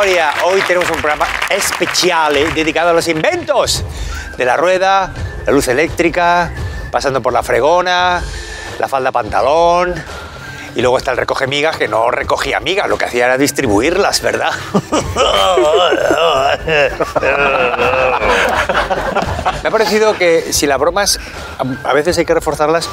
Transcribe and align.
Hoy 0.00 0.62
tenemos 0.64 0.88
un 0.90 0.98
programa 0.98 1.26
especial 1.50 2.36
eh, 2.36 2.46
dedicado 2.54 2.90
a 2.90 2.92
los 2.92 3.08
inventos 3.08 3.82
de 4.36 4.44
la 4.44 4.56
rueda, 4.56 5.10
la 5.44 5.52
luz 5.52 5.66
eléctrica, 5.66 6.52
pasando 6.92 7.20
por 7.20 7.32
la 7.32 7.42
fregona, 7.42 8.22
la 8.78 8.86
falda 8.86 9.10
pantalón. 9.10 9.96
Y 10.76 10.82
luego 10.82 10.98
está 10.98 11.10
el 11.10 11.16
recoge 11.16 11.48
migas, 11.48 11.76
que 11.76 11.88
no 11.88 12.12
recogía 12.12 12.60
migas, 12.60 12.88
lo 12.88 12.96
que 12.96 13.06
hacía 13.06 13.24
era 13.24 13.36
distribuirlas, 13.36 14.22
¿verdad? 14.22 14.52
Me 19.64 19.68
ha 19.68 19.72
parecido 19.72 20.16
que 20.16 20.52
si 20.52 20.68
las 20.68 20.78
bromas 20.78 21.18
a 21.82 21.92
veces 21.92 22.16
hay 22.18 22.24
que 22.24 22.34
reforzarlas 22.34 22.88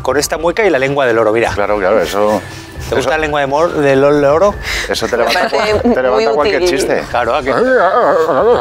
con 0.00 0.16
esta 0.16 0.38
mueca 0.38 0.64
y 0.64 0.70
la 0.70 0.78
lengua 0.78 1.04
del 1.04 1.18
oro, 1.18 1.32
mira. 1.32 1.52
Claro, 1.52 1.76
claro, 1.76 2.00
eso. 2.00 2.40
¿Te 2.88 2.94
gusta 2.94 3.10
la 3.12 3.18
lengua 3.18 3.40
de 3.40 3.46
mor- 3.46 3.72
del 3.72 4.02
oro? 4.04 4.54
Eso 4.88 5.06
te 5.08 5.16
levanta, 5.16 5.48
te 5.48 5.56
muy 5.82 6.02
levanta 6.02 6.30
cualquier 6.32 6.62
útil. 6.62 6.78
chiste. 6.78 7.04
Claro, 7.10 7.34
¿a 7.34 7.42
que, 7.42 7.52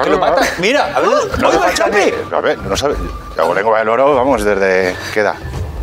que 0.03 0.09
lo 0.09 0.20
mata. 0.20 0.41
Mira, 0.57 0.91
a 0.95 0.99
ver, 0.99 1.09
No 1.38 1.49
oiga, 1.49 1.59
me 1.59 1.65
falta 1.67 1.73
Chapi. 1.73 2.13
A 2.35 2.39
ver, 2.41 2.57
no 2.59 2.75
sabes. 2.75 2.98
Yo 3.35 3.43
hago 3.43 3.53
lengua 3.53 3.79
del 3.79 3.89
oro, 3.89 4.15
vamos, 4.15 4.43
desde. 4.43 4.95
¿Qué 5.13 5.20
edad? 5.20 5.35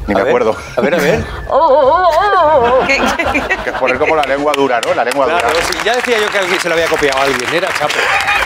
Ni 0.09 0.15
A 0.15 0.17
me 0.19 0.25
ver, 0.25 0.31
acuerdo. 0.31 0.57
A 0.77 0.81
ver, 0.81 0.95
a 0.95 0.99
ver. 0.99 1.25
¿Qué- 2.89 3.01
qué- 3.33 3.57
Que 3.63 3.71
es 3.71 3.77
poner 3.79 3.99
como 3.99 4.17
la 4.17 4.25
lengua 4.25 4.53
dura, 4.57 4.81
¿no? 4.85 4.95
La 4.95 5.05
lengua 5.05 5.27
Claro, 5.27 5.49
dura. 5.49 5.61
ya 5.85 5.95
decía 5.95 6.19
yo 6.19 6.29
que 6.29 6.39
alguien 6.39 6.59
se 6.61 6.69
lo 6.69 6.75
había 6.75 6.87
copiado 6.89 7.19
a 7.21 7.23
alguien, 7.23 7.55
era 7.55 7.69
Chapo. 7.79 7.95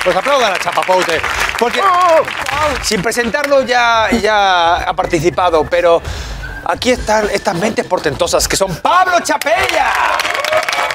Pues 0.05 0.15
aplaudan 0.15 0.53
a 0.53 0.59
Chapapoute, 0.59 1.21
porque 1.59 1.81
sin 2.83 3.01
presentarlo 3.03 3.63
ya, 3.63 4.09
ya 4.11 4.77
ha 4.77 4.93
participado, 4.93 5.65
pero 5.69 6.01
aquí 6.69 6.91
están 6.91 7.29
estas 7.31 7.55
mentes 7.55 7.87
portentosas 7.87 8.47
que 8.49 8.57
son 8.57 8.75
Pablo 8.77 9.21
Chapella, 9.21 9.93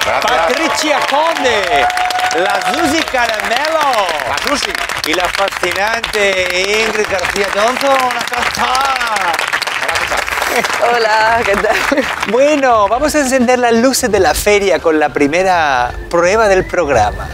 Gracias. 0.05 0.31
Patricia 0.31 1.00
Conde, 1.09 1.86
la 2.44 2.73
Susi 2.73 3.03
Caramelo, 3.03 4.08
la 4.27 4.49
Susi 4.49 4.72
y 5.05 5.14
la 5.14 5.27
fascinante 5.30 6.86
Ingrid 6.86 7.08
García 7.09 7.47
Johnson. 7.53 7.97
Hola, 10.94 11.42
¿qué 11.45 11.55
tal? 11.55 11.75
Bueno, 12.30 12.88
vamos 12.89 13.16
a 13.16 13.19
encender 13.19 13.59
las 13.59 13.73
luces 13.73 14.11
de 14.11 14.19
la 14.19 14.33
feria 14.33 14.80
con 14.80 14.99
la 14.99 15.09
primera 15.09 15.92
prueba 16.09 16.47
del 16.47 16.66
programa. 16.66 17.30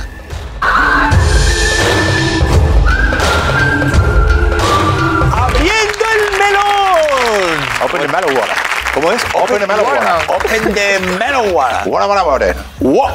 Open 7.87 8.01
the 8.01 8.07
melon 8.07 8.35
water. 8.37 8.55
¿Cómo 8.93 9.11
es? 9.13 9.21
Open 9.33 9.59
the 9.59 9.67
melon 9.67 9.85
water. 9.85 10.25
Open 10.27 10.73
the 10.73 10.99
melon 11.17 11.53
water. 11.53 11.89
Wanna, 11.89 12.07
wanna, 12.07 12.23
water. 12.25 12.55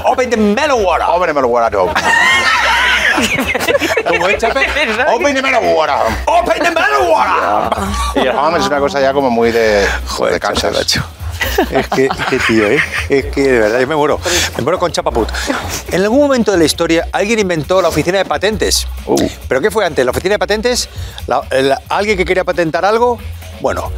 Open 0.06 0.30
the 0.30 0.36
melon 0.38 0.82
water. 0.82 1.04
Open 1.08 1.26
the 1.28 1.34
melon 1.34 1.50
water, 1.50 1.70
dog. 1.70 1.90
¿Cómo 4.08 4.28
es, 4.28 4.38
Chape? 4.38 4.66
Open 5.08 5.34
the 5.34 5.42
melon 5.42 5.64
water. 5.74 5.94
Open 6.26 6.62
the 6.62 6.70
melon 6.70 7.10
water. 7.10 7.78
Y 8.16 8.20
el 8.20 8.36
home 8.36 8.58
es 8.58 8.66
una 8.66 8.78
cosa 8.78 9.00
ya 9.00 9.12
como 9.12 9.30
muy 9.30 9.52
de. 9.52 9.86
de 10.30 10.40
Kansas. 10.40 10.98
Es 11.70 11.88
que, 11.88 12.06
es 12.06 12.26
que, 12.30 12.38
tío, 12.38 12.66
¿eh? 12.66 12.78
Es 13.10 13.26
que 13.26 13.42
de 13.42 13.58
verdad, 13.58 13.80
yo 13.80 13.86
me 13.86 13.96
muero. 13.96 14.18
Me 14.56 14.62
muero 14.62 14.78
con 14.78 14.90
Chapaput. 14.92 15.28
En 15.90 16.00
algún 16.02 16.20
momento 16.20 16.52
de 16.52 16.56
la 16.58 16.64
historia, 16.64 17.08
alguien 17.12 17.38
inventó 17.40 17.82
la 17.82 17.88
oficina 17.88 18.18
de 18.18 18.24
patentes. 18.24 18.86
Uh. 19.06 19.28
¿Pero 19.48 19.60
qué 19.60 19.70
fue 19.70 19.84
antes? 19.84 20.04
¿La 20.04 20.12
oficina 20.12 20.34
de 20.34 20.38
patentes? 20.38 20.88
La- 21.26 21.42
el- 21.50 21.74
¿Alguien 21.88 22.16
que 22.16 22.24
quería 22.24 22.44
patentar 22.44 22.84
algo? 22.84 23.18
Bueno, 23.62 23.92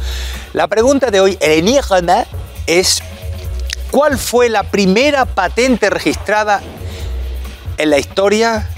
la 0.53 0.67
pregunta 0.67 1.09
de 1.09 1.19
hoy, 1.19 1.37
enigma, 1.41 2.25
es: 2.67 3.01
¿cuál 3.89 4.19
fue 4.19 4.47
la 4.47 4.61
primera 4.63 5.25
patente 5.25 5.89
registrada 5.89 6.61
en 7.77 7.89
la 7.89 7.97
historia 7.97 8.69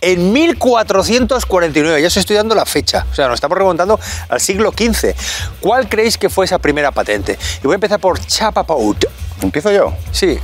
en 0.00 0.32
1449. 0.32 2.00
Ya 2.00 2.06
os 2.06 2.16
estoy 2.16 2.36
dando 2.36 2.54
la 2.54 2.66
fecha. 2.66 3.06
O 3.10 3.14
sea, 3.14 3.26
nos 3.26 3.34
estamos 3.34 3.56
remontando 3.56 3.98
al 4.28 4.40
siglo 4.40 4.70
XV. 4.70 5.14
¿Cuál 5.60 5.88
creéis 5.88 6.18
que 6.18 6.28
fue 6.28 6.44
esa 6.44 6.58
primera 6.58 6.92
patente? 6.92 7.38
Y 7.62 7.66
voy 7.66 7.72
a 7.72 7.76
empezar 7.76 7.98
por 7.98 8.20
Chapapout. 8.24 9.06
¿Empiezo 9.42 9.72
yo? 9.72 9.94
Sí. 10.12 10.38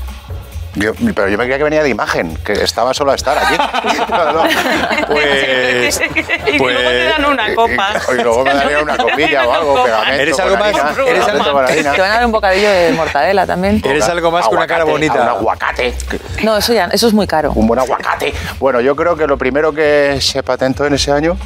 Yo- 0.76 0.92
Pero 1.14 1.28
yo 1.28 1.38
me 1.38 1.44
creía 1.44 1.58
que 1.58 1.64
venía 1.64 1.82
de 1.82 1.88
imagen, 1.88 2.36
que 2.44 2.52
estaba 2.52 2.92
solo 2.94 3.12
a 3.12 3.14
estar 3.14 3.36
aquí. 3.38 3.54
No, 4.08 4.32
no. 4.32 4.42
Pues. 5.08 6.00
y 6.52 6.58
luego 6.58 6.88
te 6.90 7.04
dan 7.04 7.24
una 7.24 7.54
copa. 7.54 7.92
Y, 8.12 8.22
luego 8.22 8.44
me 8.44 8.54
darían 8.54 8.82
una 8.82 8.96
copilla 8.96 9.46
o 9.46 9.52
algo, 9.52 9.84
pegamento. 9.84 10.22
Eres 10.22 10.38
algo 10.38 10.56
más- 10.56 10.74
harina, 10.74 11.06
eres 11.08 11.28
algo-. 11.28 11.64
Te 11.94 12.00
van 12.00 12.10
a 12.10 12.14
dar 12.14 12.26
un 12.26 12.32
bocadillo 12.32 12.70
de 12.70 12.92
mortadela 12.92 13.46
también. 13.46 13.80
Eres 13.84 14.08
algo 14.08 14.30
más 14.30 14.48
que 14.48 14.54
una 14.54 14.66
cara 14.66 14.84
bonita. 14.84 15.14
Un 15.22 15.28
aguacate. 15.28 15.94
No, 16.42 16.56
eso 16.56 16.72
ya, 16.72 16.86
eso 16.92 17.06
es 17.08 17.12
muy 17.14 17.26
caro. 17.26 17.52
Un 17.54 17.66
buen 17.66 17.80
aguacate. 17.80 18.32
Bueno, 18.58 18.80
yo 18.80 18.94
creo 18.96 19.16
que 19.16 19.26
lo 19.26 19.36
primero 19.38 19.72
que 19.72 20.18
se 20.20 20.42
patentó 20.42 20.84
en 20.86 20.94
ese 20.94 21.12
año, 21.12 21.36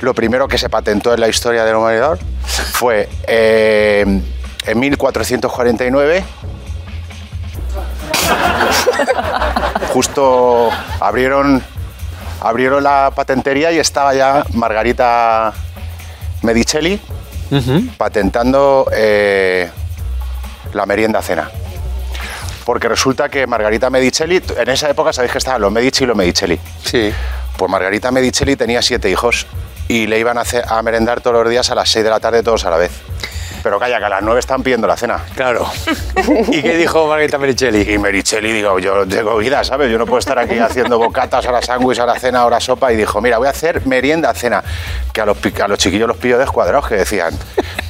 lo 0.00 0.14
primero 0.14 0.48
que 0.48 0.58
se 0.58 0.68
patentó 0.68 1.12
en 1.14 1.20
la 1.20 1.28
historia 1.28 1.64
de 1.64 1.72
la 1.72 1.78
humanidad 1.78 2.18
fue 2.72 3.08
eh, 3.26 4.04
en 4.66 4.78
1449. 4.80 6.24
Justo 9.92 10.70
abrieron, 11.00 11.62
abrieron 12.40 12.82
la 12.82 13.10
patentería 13.14 13.72
y 13.72 13.78
estaba 13.78 14.14
ya 14.14 14.44
Margarita 14.54 15.52
Medicelli 16.42 17.00
patentando 17.96 18.88
eh, 18.92 19.70
la 20.72 20.86
merienda 20.86 21.22
cena. 21.22 21.50
Porque 22.64 22.88
resulta 22.88 23.28
que 23.28 23.46
Margarita 23.46 23.90
Medicelli, 23.90 24.42
en 24.56 24.68
esa 24.70 24.88
época 24.88 25.12
sabéis 25.12 25.32
que 25.32 25.38
estaban 25.38 25.60
los 25.60 25.70
Medici 25.70 26.04
y 26.04 26.06
los 26.06 26.16
Medicelli. 26.16 26.58
Sí. 26.84 27.12
Pues 27.56 27.70
Margarita 27.70 28.10
Medicelli 28.10 28.56
tenía 28.56 28.80
siete 28.82 29.10
hijos 29.10 29.46
y 29.86 30.06
le 30.06 30.18
iban 30.18 30.38
a, 30.38 30.40
hacer- 30.40 30.64
a 30.66 30.82
merendar 30.82 31.20
todos 31.20 31.42
los 31.44 31.50
días 31.50 31.70
a 31.70 31.74
las 31.74 31.90
6 31.90 32.02
de 32.04 32.10
la 32.10 32.18
tarde 32.20 32.42
todos 32.42 32.64
a 32.64 32.70
la 32.70 32.78
vez. 32.78 32.90
Pero 33.64 33.80
calla, 33.80 33.98
que 33.98 34.04
a 34.04 34.08
las 34.10 34.22
9 34.22 34.38
están 34.38 34.62
pidiendo 34.62 34.86
la 34.86 34.94
cena. 34.96 35.18
Claro. 35.34 35.66
¿Y 36.52 36.62
qué 36.62 36.76
dijo 36.76 37.06
Margarita 37.08 37.38
Mericelli? 37.38 37.94
Y 37.94 37.98
Mericelli, 37.98 38.52
digo, 38.52 38.78
yo 38.78 39.06
tengo 39.08 39.36
vida, 39.38 39.64
¿sabes? 39.64 39.90
Yo 39.90 39.98
no 39.98 40.04
puedo 40.04 40.18
estar 40.18 40.38
aquí 40.38 40.58
haciendo 40.58 40.98
bocatas, 40.98 41.46
ahora 41.46 41.62
sándwich, 41.62 41.98
ahora 41.98 42.20
cena, 42.20 42.40
ahora 42.40 42.60
sopa. 42.60 42.92
Y 42.92 42.96
dijo, 42.96 43.20
mira, 43.22 43.38
voy 43.38 43.46
a 43.46 43.50
hacer 43.50 43.84
merienda, 43.86 44.32
cena. 44.34 44.62
Que 45.12 45.22
a 45.22 45.26
los, 45.26 45.38
a 45.62 45.68
los 45.68 45.78
chiquillos 45.78 46.06
los 46.06 46.18
pillo 46.18 46.36
descuadrados, 46.38 46.86
que 46.88 46.96
decían, 46.96 47.36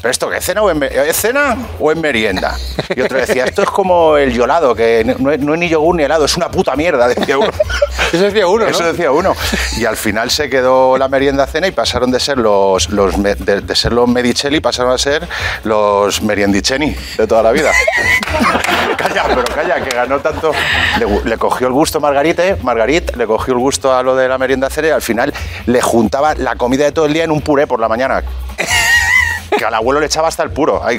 ¿pero 0.01 0.11
esto 0.13 0.31
qué 0.31 0.37
es 0.39 0.45
cena 0.45 0.63
o 0.63 0.71
es, 0.71 0.77
me- 0.77 0.87
es 0.87 1.17
cena 1.17 1.57
o 1.81 1.91
es 1.91 1.99
merienda? 1.99 2.57
Y 2.95 3.01
otro 3.01 3.19
decía, 3.19 3.45
esto 3.45 3.63
es 3.63 3.69
como 3.71 4.17
el 4.17 4.33
yolado, 4.33 4.77
que 4.77 5.05
no 5.19 5.31
es, 5.33 5.41
no 5.41 5.55
es 5.55 5.59
ni 5.59 5.69
yogur 5.69 5.97
ni 5.97 6.05
helado, 6.05 6.25
es 6.25 6.37
una 6.37 6.51
puta 6.51 6.77
mierda, 6.77 7.09
decía 7.09 7.37
uno. 7.37 7.51
Eso 8.13 8.23
decía 8.25 8.47
uno, 8.47 8.65
¿no? 8.65 8.71
Eso 8.71 8.85
decía 8.85 9.11
uno. 9.11 9.35
Y 9.77 9.87
al 9.87 9.97
final 9.97 10.31
se 10.31 10.49
quedó 10.49 10.97
la 10.99 11.09
merienda 11.09 11.47
cena 11.49 11.67
y 11.67 11.73
pasaron 11.73 12.13
de 12.13 12.21
ser 12.21 12.39
los, 12.39 12.87
de, 12.89 13.35
de 13.61 13.75
ser 13.75 13.93
los 13.93 14.07
Medicelli, 14.09 14.61
pasaron 14.61 14.93
a 14.93 14.99
ser 14.99 15.27
los 15.65 16.23
Meriendiceni 16.23 16.95
de 17.17 17.27
toda 17.27 17.43
la 17.43 17.53
vida. 17.53 17.71
calla, 18.97 19.25
pero 19.29 19.45
calla, 19.45 19.83
que 19.83 19.95
ganó 19.95 20.21
tanto. 20.21 20.53
Le, 21.25 21.39
cogió 21.39 21.67
el 21.67 21.73
gusto 21.73 22.01
Margarita, 22.01 22.47
¿eh? 22.47 22.57
Margarit, 22.63 23.17
le 23.17 23.27
cogió 23.27 23.55
el 23.55 23.61
gusto 23.61 23.95
a 23.95 24.03
lo 24.03 24.15
de 24.17 24.29
la 24.29 24.39
merienda 24.39 24.71
cena 24.71 24.89
y 24.89 24.91
al 24.91 25.03
final 25.03 25.33
le 25.67 25.83
juntaba 25.83 26.35
la 26.35 26.57
comida 26.57 26.85
de 26.85 26.93
todo 26.93 27.07
el 27.07 27.13
día 27.13 27.25
en 27.25 27.31
un 27.31 27.41
puré 27.41 27.67
por 27.67 27.81
la 27.81 27.89
mañana. 27.89 28.23
Que 29.57 29.65
al 29.65 29.75
abuelo 29.75 30.01
le 30.01 30.07
echaba 30.07 30.29
hasta 30.29 30.43
el 30.43 30.51
puro. 30.51 30.85
Ahí, 30.85 30.99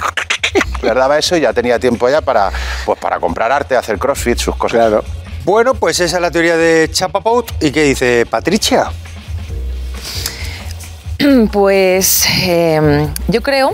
le 0.81 0.93
daba 0.93 1.17
eso 1.17 1.35
y 1.35 1.41
ya 1.41 1.53
tenía 1.53 1.79
tiempo 1.79 2.09
ya 2.09 2.21
para, 2.21 2.51
pues, 2.85 2.99
para 2.99 3.19
comprar 3.19 3.51
arte, 3.51 3.75
hacer 3.75 3.97
crossfit, 3.97 4.37
sus 4.37 4.55
cosas. 4.55 4.77
Claro. 4.77 5.03
Bueno, 5.43 5.75
pues 5.75 5.99
esa 5.99 6.17
es 6.17 6.21
la 6.21 6.31
teoría 6.31 6.57
de 6.57 6.89
Chapapout. 6.91 7.51
¿Y 7.61 7.71
qué 7.71 7.83
dice 7.83 8.25
Patricia? 8.25 8.91
Pues 11.51 12.27
eh, 12.43 13.07
yo 13.29 13.41
creo 13.41 13.71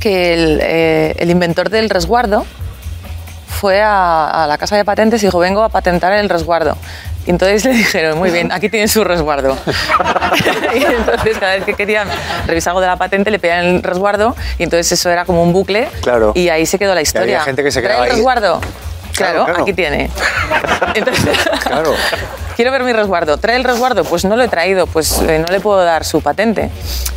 que 0.00 0.34
el, 0.34 0.60
eh, 0.62 1.14
el 1.18 1.30
inventor 1.30 1.70
del 1.70 1.90
resguardo 1.90 2.44
fue 3.48 3.80
a, 3.82 4.44
a 4.44 4.46
la 4.46 4.58
casa 4.58 4.76
de 4.76 4.84
patentes 4.84 5.22
y 5.22 5.26
dijo, 5.26 5.38
vengo 5.38 5.62
a 5.62 5.68
patentar 5.68 6.12
el 6.12 6.28
resguardo. 6.28 6.76
Y 7.26 7.30
entonces 7.30 7.64
le 7.64 7.72
dijeron, 7.72 8.16
muy 8.18 8.30
bien, 8.30 8.52
aquí 8.52 8.68
tienen 8.68 8.88
su 8.88 9.02
resguardo. 9.04 9.56
y 10.74 10.82
entonces 10.84 11.38
cada 11.38 11.54
vez 11.56 11.64
que 11.64 11.74
querían 11.74 12.08
revisar 12.46 12.70
algo 12.70 12.80
de 12.80 12.86
la 12.86 12.96
patente 12.96 13.30
le 13.30 13.38
pedían 13.38 13.64
el 13.64 13.82
resguardo 13.82 14.34
y 14.58 14.62
entonces 14.62 14.92
eso 14.92 15.10
era 15.10 15.24
como 15.24 15.42
un 15.42 15.52
bucle 15.52 15.88
Claro. 16.02 16.32
y 16.34 16.48
ahí 16.48 16.64
se 16.66 16.78
quedó 16.78 16.94
la 16.94 17.02
historia. 17.02 17.40
gente 17.42 17.62
que 17.64 17.70
se 17.70 17.80
¿Trae 17.80 17.90
quedaba 17.92 18.06
el 18.06 18.10
ahí. 18.12 18.16
resguardo? 18.16 18.60
Claro, 18.60 18.72
Claro, 19.14 19.44
claro. 19.46 19.62
aquí 19.62 19.72
tiene. 19.72 20.10
Entonces, 20.94 21.36
Claro. 21.64 21.92
Quiero 22.58 22.72
ver 22.72 22.82
mi 22.82 22.92
resguardo. 22.92 23.36
¿Trae 23.38 23.54
el 23.54 23.62
resguardo? 23.62 24.02
Pues 24.02 24.24
no 24.24 24.36
lo 24.36 24.42
he 24.42 24.48
traído, 24.48 24.88
pues 24.88 25.12
eh, 25.22 25.38
no 25.38 25.46
le 25.46 25.60
puedo 25.60 25.78
dar 25.84 26.04
su 26.04 26.20
patente. 26.22 26.72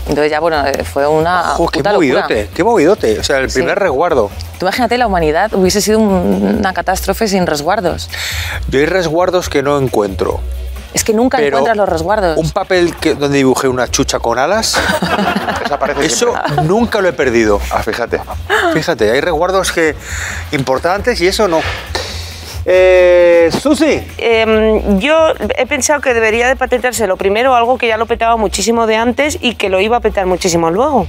Entonces 0.08 0.30
ya, 0.30 0.40
bueno, 0.40 0.64
eh, 0.68 0.84
fue 0.84 1.08
una 1.08 1.54
Ojo, 1.54 1.68
qué 1.70 1.80
puta 1.80 1.94
locura. 1.94 2.22
movidote, 2.22 2.50
qué 2.54 2.64
movidote. 2.64 3.18
O 3.20 3.24
sea, 3.24 3.40
el 3.40 3.50
Sí. 3.50 3.56
primer 3.56 3.80
resguardo. 3.80 4.30
Tú 4.60 4.68
imagínate, 4.68 5.00
la 5.00 5.08
humanidad 5.08 5.52
hubiese 5.56 5.82
sido 5.82 5.98
un- 5.98 6.58
una 6.60 6.74
catástrofe 6.76 7.28
sin 7.28 7.48
resguardos. 7.48 8.08
Yo 8.68 8.80
hay 8.82 8.86
resguardos 8.86 9.50
que 9.50 9.64
no 9.64 9.80
encuentro. 9.80 10.40
Es 10.94 11.04
que 11.04 11.14
nunca 11.14 11.38
Pero 11.38 11.48
encuentras 11.58 11.76
los 11.76 11.90
resguardos. 11.90 12.38
Un 12.38 12.52
papel 12.52 12.96
que, 12.98 13.16
donde 13.16 13.38
dibujé 13.40 13.68
una 13.68 13.88
chucha 13.88 14.20
con 14.20 14.38
alas, 14.38 14.78
eso 16.02 16.36
siempre. 16.46 16.66
nunca 16.66 17.02
lo 17.02 17.08
he 17.10 17.14
perdido. 17.14 17.60
Ah, 17.72 17.82
fíjate. 17.82 18.22
Fíjate, 18.76 19.10
hay 19.10 19.22
resguardos 19.22 19.72
que 19.72 19.96
importantes 20.52 21.20
y 21.20 21.26
eso 21.26 21.48
no. 21.48 21.62
Eh, 22.66 23.50
Susi. 23.52 24.02
Em, 24.18 25.00
yo 25.00 25.34
he 25.58 25.66
pensado 25.66 26.00
que 26.02 26.14
debería 26.14 26.48
de 26.48 26.56
patentarse 26.56 27.08
lo 27.08 27.18
primero 27.18 27.56
algo 27.56 27.78
que 27.78 27.88
ya 27.88 27.98
lo 27.98 28.06
petaba 28.06 28.38
muchísimo 28.38 28.86
de 28.86 28.98
antes 28.98 29.40
y 29.42 29.56
que 29.56 29.70
lo 29.70 29.80
iba 29.80 29.98
a 29.98 30.00
petar 30.00 30.26
muchísimo 30.28 30.70
luego, 30.70 31.08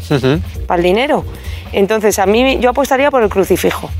para 0.66 0.78
el 0.78 0.82
dinero. 0.82 1.25
Entonces, 1.72 2.19
a 2.19 2.26
mí 2.26 2.58
yo 2.60 2.70
apostaría 2.70 3.10
por 3.10 3.22
el 3.22 3.28
crucifijo. 3.28 3.90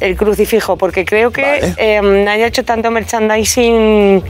El 0.00 0.16
crucifijo, 0.16 0.76
porque 0.76 1.04
creo 1.04 1.30
que 1.30 1.42
Vale. 1.42 1.74
em, 1.78 2.28
haya 2.28 2.46
hecho 2.46 2.64
tanto 2.64 2.90
merchandising 2.90 4.22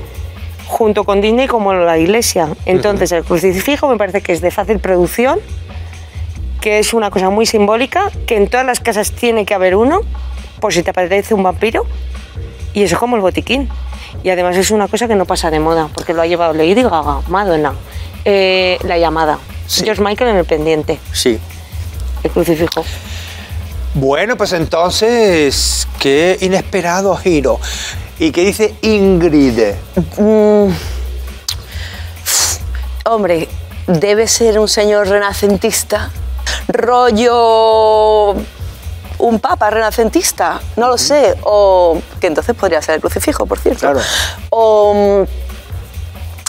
junto 0.66 1.04
con 1.04 1.20
Disney 1.20 1.48
como 1.48 1.74
la 1.74 1.98
iglesia. 1.98 2.48
Entonces, 2.64 3.10
el 3.12 3.24
crucifijo 3.24 3.88
me 3.88 3.96
parece 3.96 4.20
que 4.20 4.32
es 4.32 4.40
de 4.40 4.50
fácil 4.50 4.78
producción, 4.78 5.40
que 6.60 6.78
es 6.78 6.94
una 6.94 7.10
cosa 7.10 7.30
muy 7.30 7.44
simbólica, 7.44 8.10
que 8.26 8.36
en 8.36 8.48
todas 8.48 8.64
las 8.64 8.80
casas 8.80 9.12
tiene 9.12 9.44
que 9.44 9.54
haber 9.54 9.74
uno, 9.74 10.00
por 10.64 10.72
si 10.72 10.82
te 10.82 10.88
aparece 10.92 11.34
un 11.34 11.42
vampiro, 11.42 11.84
y 12.72 12.84
eso 12.84 12.94
es 12.94 12.98
como 12.98 13.16
el 13.16 13.20
botiquín. 13.20 13.68
Y 14.22 14.30
además 14.30 14.56
es 14.56 14.70
una 14.70 14.88
cosa 14.88 15.06
que 15.06 15.14
no 15.14 15.26
pasa 15.26 15.50
de 15.50 15.60
moda, 15.60 15.90
porque 15.94 16.14
lo 16.14 16.22
ha 16.22 16.26
llevado 16.26 16.54
Lady 16.54 16.82
Gaga, 16.82 17.20
Madonna, 17.28 17.74
eh, 18.24 18.78
La 18.84 18.96
Llamada, 18.96 19.38
Sí. 19.66 19.84
George 19.84 20.00
Michael 20.02 20.30
en 20.30 20.36
el 20.38 20.46
pendiente, 20.46 20.98
Sí. 21.12 21.38
el 22.22 22.30
crucifijo. 22.30 22.82
Bueno, 23.92 24.38
pues 24.38 24.54
entonces, 24.54 25.86
qué 25.98 26.38
inesperado 26.40 27.14
giro. 27.14 27.60
¿Y 28.18 28.32
qué 28.32 28.46
dice 28.46 28.74
Ingrid? 28.80 29.60
Hombre, 33.04 33.50
debe 33.86 34.26
ser 34.26 34.58
un 34.58 34.68
señor 34.68 35.08
renacentista, 35.08 36.10
rollo 36.68 38.34
un 39.18 39.38
papa 39.40 39.70
renacentista, 39.70 40.60
no 40.76 40.88
lo 40.88 40.98
sé, 40.98 41.34
o 41.44 41.98
que 42.20 42.26
entonces 42.26 42.54
podría 42.54 42.82
ser 42.82 42.96
el 42.96 43.00
crucifijo, 43.00 43.46
por 43.46 43.58
cierto. 43.58 43.80
Claro. 43.80 44.00
O 44.50 45.26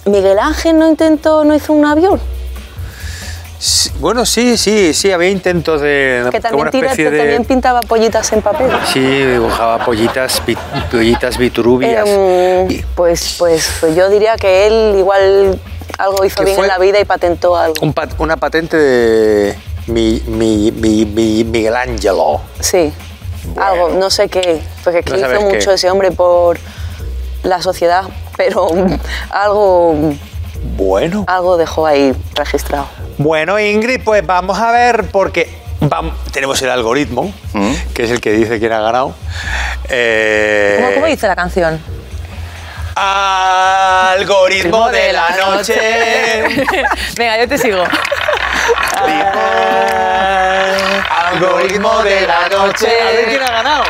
mm, 0.05 0.09
Miguel 0.09 0.39
Ángel 0.39 0.77
no 0.77 0.87
intentó, 0.87 1.43
no 1.43 1.55
hizo 1.55 1.73
un 1.73 1.85
avión, 1.85 2.19
Sí, 3.57 3.89
Bueno, 3.99 4.25
sí, 4.25 4.57
sí, 4.57 4.93
sí, 4.93 5.11
había 5.11 5.29
intentos 5.29 5.81
de... 5.81 6.27
que 6.29 6.39
también, 6.41 6.69
tira- 6.69 6.87
especie 6.87 7.09
de- 7.09 7.17
también 7.17 7.45
pintaba 7.45 7.81
pollitas 7.81 8.31
en 8.33 8.41
papel. 8.41 8.69
Sí, 8.93 8.99
dibujaba 8.99 9.83
pollitas, 9.83 10.41
pollitas 10.91 11.37
vitruvias. 11.37 12.07
Em, 12.07 12.83
pues, 12.95 13.35
pues, 13.39 13.67
pues 13.79 13.95
yo 13.95 14.09
diría 14.09 14.35
que 14.35 14.67
él 14.67 14.95
igual 14.99 15.59
algo 15.97 16.25
hizo 16.25 16.35
¿Qué 16.39 16.45
bien 16.45 16.59
en 16.59 16.67
la 16.67 16.77
vida 16.77 16.99
y 16.99 17.05
patentó 17.05 17.55
algo. 17.55 17.75
un 17.81 17.93
pat- 17.93 18.13
una 18.19 18.35
patente 18.37 18.75
de 18.77 19.57
mi, 19.87 20.21
mi, 20.27 20.71
mi, 20.71 21.05
mi 21.05 21.43
Miguel 21.43 21.75
Ángelo. 21.75 22.41
Sí, 22.59 22.91
Bueno. 23.45 23.63
algo, 23.63 23.89
no 23.89 24.09
sé 24.09 24.27
qué, 24.29 24.61
porque 24.83 25.03
No 25.09 25.17
hizo 25.17 25.41
mucho 25.41 25.69
qué. 25.69 25.73
ese 25.75 25.89
hombre 25.89 26.11
por 26.11 26.57
la 27.43 27.61
sociedad, 27.61 28.03
pero 28.37 28.67
algo, 29.29 29.95
Bueno. 30.75 31.25
algo 31.27 31.57
dejó 31.57 31.85
ahí 31.85 32.13
registrado. 32.33 32.87
Bueno, 33.17 33.59
Ingrid, 33.59 34.01
pues 34.03 34.25
vamos 34.25 34.59
a 34.59 34.71
ver, 34.71 35.05
porque 35.11 35.49
tenemos 36.31 36.61
el 36.63 36.69
algoritmo, 36.71 37.31
Mm. 37.53 37.73
que 37.93 38.03
es 38.05 38.11
el 38.11 38.19
que 38.19 38.31
dice 38.31 38.59
quién 38.59 38.71
ha 38.73 38.79
ganado. 38.81 39.13
Eh, 39.89 40.77
¿Cómo, 40.81 40.93
cómo 40.95 41.05
dice 41.05 41.27
la 41.27 41.35
canción? 41.35 41.79
Algoritmo 42.97 44.89
de 44.89 45.13
la 45.13 45.29
noche. 45.37 45.75
Venga, 47.17 47.37
yo 47.37 47.47
te 47.47 47.57
sigo. 47.57 47.83
Algoritmo 51.09 52.03
de 52.03 52.27
la 52.27 52.49
noche. 52.49 52.87
A 53.01 53.11
ver 53.11 53.25
quién 53.25 53.43
ha 53.43 53.51
ganado. 53.51 53.83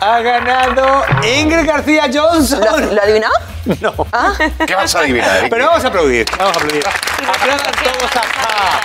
Ha 0.00 0.20
ganado 0.20 1.04
Ingrid 1.22 1.66
García 1.66 2.10
Johnson. 2.12 2.60
¿Lo, 2.60 2.78
lo 2.78 3.00
ha 3.00 3.04
adivinado? 3.04 3.34
No. 3.80 3.94
Ah, 4.12 4.32
¿Qué 4.66 4.74
vas 4.74 4.94
a 4.96 5.00
adivinar? 5.00 5.46
Pero 5.48 5.66
vamos 5.66 5.84
a 5.84 5.88
aplaudir, 5.88 6.26
vamos 6.36 6.56
a 6.56 6.60
aplaudir. 6.60 6.84
Aplaudan 6.86 7.72
todos 7.84 8.10
acá. 8.10 8.80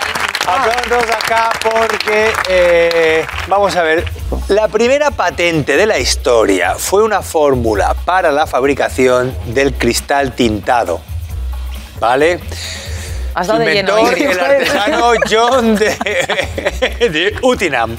Aplaudan 0.47 0.89
todos 0.89 1.09
acá 1.09 1.49
porque 1.63 2.31
eh, 2.47 3.25
vamos 3.47 3.75
a 3.75 3.81
ver. 3.81 4.05
La 4.49 4.67
primera 4.67 5.09
patente 5.11 5.75
de 5.75 5.87
la 5.87 5.97
historia 5.97 6.75
fue 6.77 7.01
una 7.03 7.21
fórmula 7.23 7.95
para 8.05 8.31
la 8.31 8.45
fabricación 8.45 9.35
del 9.47 9.73
cristal 9.73 10.33
tintado. 10.33 11.01
¿Vale? 11.99 12.39
Has 13.37 13.45
dado 13.45 13.59
de 13.59 13.71
lleno. 13.71 13.99
Inventor 13.99 14.17
Ingrid. 14.17 14.31
el 14.31 14.39
artesano 14.51 15.11
John 15.29 15.75
de, 15.75 15.89
de 17.11 17.35
Utinam. 17.43 17.95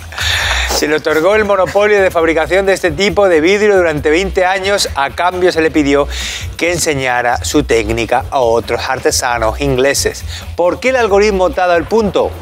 Se 0.75 0.89
le 0.89 0.97
otorgó 0.97 1.37
el 1.37 1.45
monopolio 1.45 2.03
de 2.03 2.11
fabricación 2.11 2.67
de 2.67 2.73
este 2.73 2.91
tipo 2.91 3.29
de 3.29 3.41
vidrio 3.41 3.77
durante 3.77 4.11
20 4.11 4.45
años. 4.45 4.89
A 4.97 5.11
cambio 5.11 5.53
se 5.53 5.61
le 5.61 5.71
pidió 5.71 6.09
que 6.57 6.73
enseñara 6.73 7.45
su 7.45 7.63
técnica 7.63 8.25
a 8.31 8.41
otros 8.41 8.81
artesanos 8.89 9.61
ingleses. 9.61 10.25
¿Por 10.57 10.81
qué 10.81 10.89
el 10.89 10.97
algoritmo 10.97 11.51
te 11.51 11.61
ha 11.61 11.69
dado 11.69 11.79
el 11.79 11.85
punto? 11.85 12.33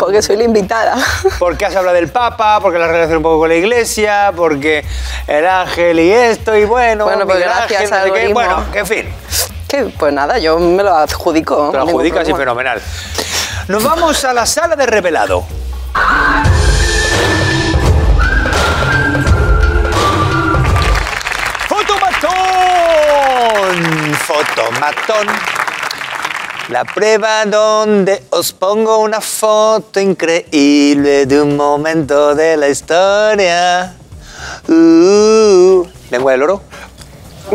porque 0.00 0.22
soy 0.22 0.38
la 0.38 0.42
invitada. 0.42 0.96
Porque 1.38 1.64
has 1.66 1.76
hablado 1.76 1.94
del 1.94 2.08
Papa, 2.08 2.58
porque 2.60 2.80
la 2.80 2.88
relación 2.88 3.18
un 3.18 3.22
poco 3.22 3.38
con 3.38 3.48
la 3.48 3.54
Iglesia, 3.54 4.32
porque 4.34 4.84
el 5.28 5.46
ángel 5.46 6.00
y 6.00 6.10
esto, 6.10 6.56
y 6.56 6.64
bueno, 6.64 7.04
Bueno, 7.04 7.24
pues 7.26 7.38
gracias, 7.38 7.80
Ángel, 7.82 7.88
qué. 7.90 7.94
algoritmo. 7.94 8.34
Bueno, 8.34 8.64
en 8.74 8.86
fin. 8.88 9.06
Que, 9.72 9.84
pues 9.84 10.12
nada, 10.12 10.36
yo 10.36 10.58
me 10.58 10.82
lo 10.82 10.94
adjudico. 10.94 11.70
Te 11.70 11.78
lo 11.78 11.84
adjudicas 11.84 12.28
y 12.28 12.34
fenomenal. 12.34 12.78
Nos 13.68 13.82
vamos 13.82 14.22
a 14.22 14.34
la 14.34 14.44
sala 14.44 14.76
de 14.76 14.84
revelado. 14.84 15.46
¡Fotomatón! 21.66 22.34
Fotomatón. 24.26 25.26
La 26.68 26.84
prueba 26.84 27.46
donde 27.46 28.24
os 28.28 28.52
pongo 28.52 28.98
una 28.98 29.22
foto 29.22 29.98
increíble 30.00 31.24
de 31.24 31.40
un 31.40 31.56
momento 31.56 32.34
de 32.34 32.58
la 32.58 32.68
historia. 32.68 33.94
Uh, 34.68 35.86
¿Lengua 36.10 36.32
del 36.32 36.42
oro? 36.42 36.62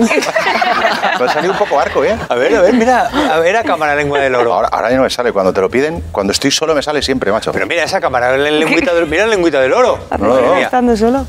Me 0.02 1.26
ha 1.26 1.34
salido 1.34 1.54
un 1.54 1.60
poco 1.60 1.80
arco, 1.80 2.04
¿eh? 2.04 2.18
A 2.30 2.36
ver, 2.36 2.56
a 2.56 2.62
ver, 2.62 2.74
mira, 2.74 3.08
a 3.34 3.40
ver 3.40 3.56
a 3.58 3.64
cámara 3.64 3.96
lengua 3.96 4.20
del 4.20 4.36
oro. 4.36 4.54
Ahora, 4.54 4.68
ahora 4.72 4.90
ya 4.92 4.98
no 4.98 5.04
me 5.04 5.10
sale. 5.10 5.32
Cuando 5.32 5.54
te 5.54 5.62
lo 5.62 5.70
piden, 5.70 6.04
cuando 6.12 6.32
estoy 6.32 6.52
solo 6.52 6.76
me 6.76 6.82
sale 6.82 7.02
siempre, 7.02 7.32
macho. 7.32 7.52
Pero 7.52 7.66
mira 7.68 7.84
esa 7.84 8.00
cámara, 8.00 8.38
la 8.38 8.52
lengüita 8.52 8.94
del, 8.94 9.08
mira 9.08 9.26
la 9.26 9.32
lengüita 9.32 9.60
del 9.60 9.74
oro. 9.74 10.00
No, 10.20 10.40
no. 10.42 10.56
mía. 10.56 10.66
Estando 10.66 10.96
solo. 10.96 11.26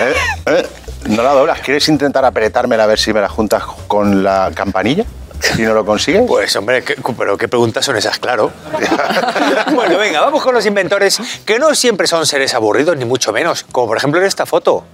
Eh, 0.00 0.14
eh, 0.46 0.66
no 1.06 1.22
la 1.22 1.32
doblas. 1.32 1.60
¿Quieres 1.60 1.88
intentar 1.88 2.24
apretármela 2.24 2.84
a 2.84 2.86
ver 2.86 2.98
si 2.98 3.12
me 3.12 3.20
la 3.20 3.28
juntas 3.28 3.62
con 3.86 4.22
la 4.22 4.50
campanilla? 4.54 5.04
Si 5.40 5.62
no 5.62 5.72
lo 5.72 5.84
consigues. 5.86 6.22
Pues 6.26 6.54
hombre, 6.56 6.82
¿qué- 6.82 6.96
pero 7.16 7.38
qué 7.38 7.46
preguntas 7.46 7.84
son 7.84 7.96
esas, 7.96 8.18
claro. 8.18 8.50
bueno, 9.72 9.96
venga, 9.96 10.20
vamos 10.20 10.42
con 10.42 10.52
los 10.52 10.66
inventores, 10.66 11.20
que 11.46 11.60
no 11.60 11.74
siempre 11.76 12.08
son 12.08 12.26
seres 12.26 12.54
aburridos, 12.54 12.96
ni 12.96 13.04
mucho 13.04 13.32
menos, 13.32 13.64
como 13.70 13.86
por 13.86 13.96
ejemplo 13.96 14.20
en 14.20 14.26
esta 14.26 14.46
foto. 14.46 14.84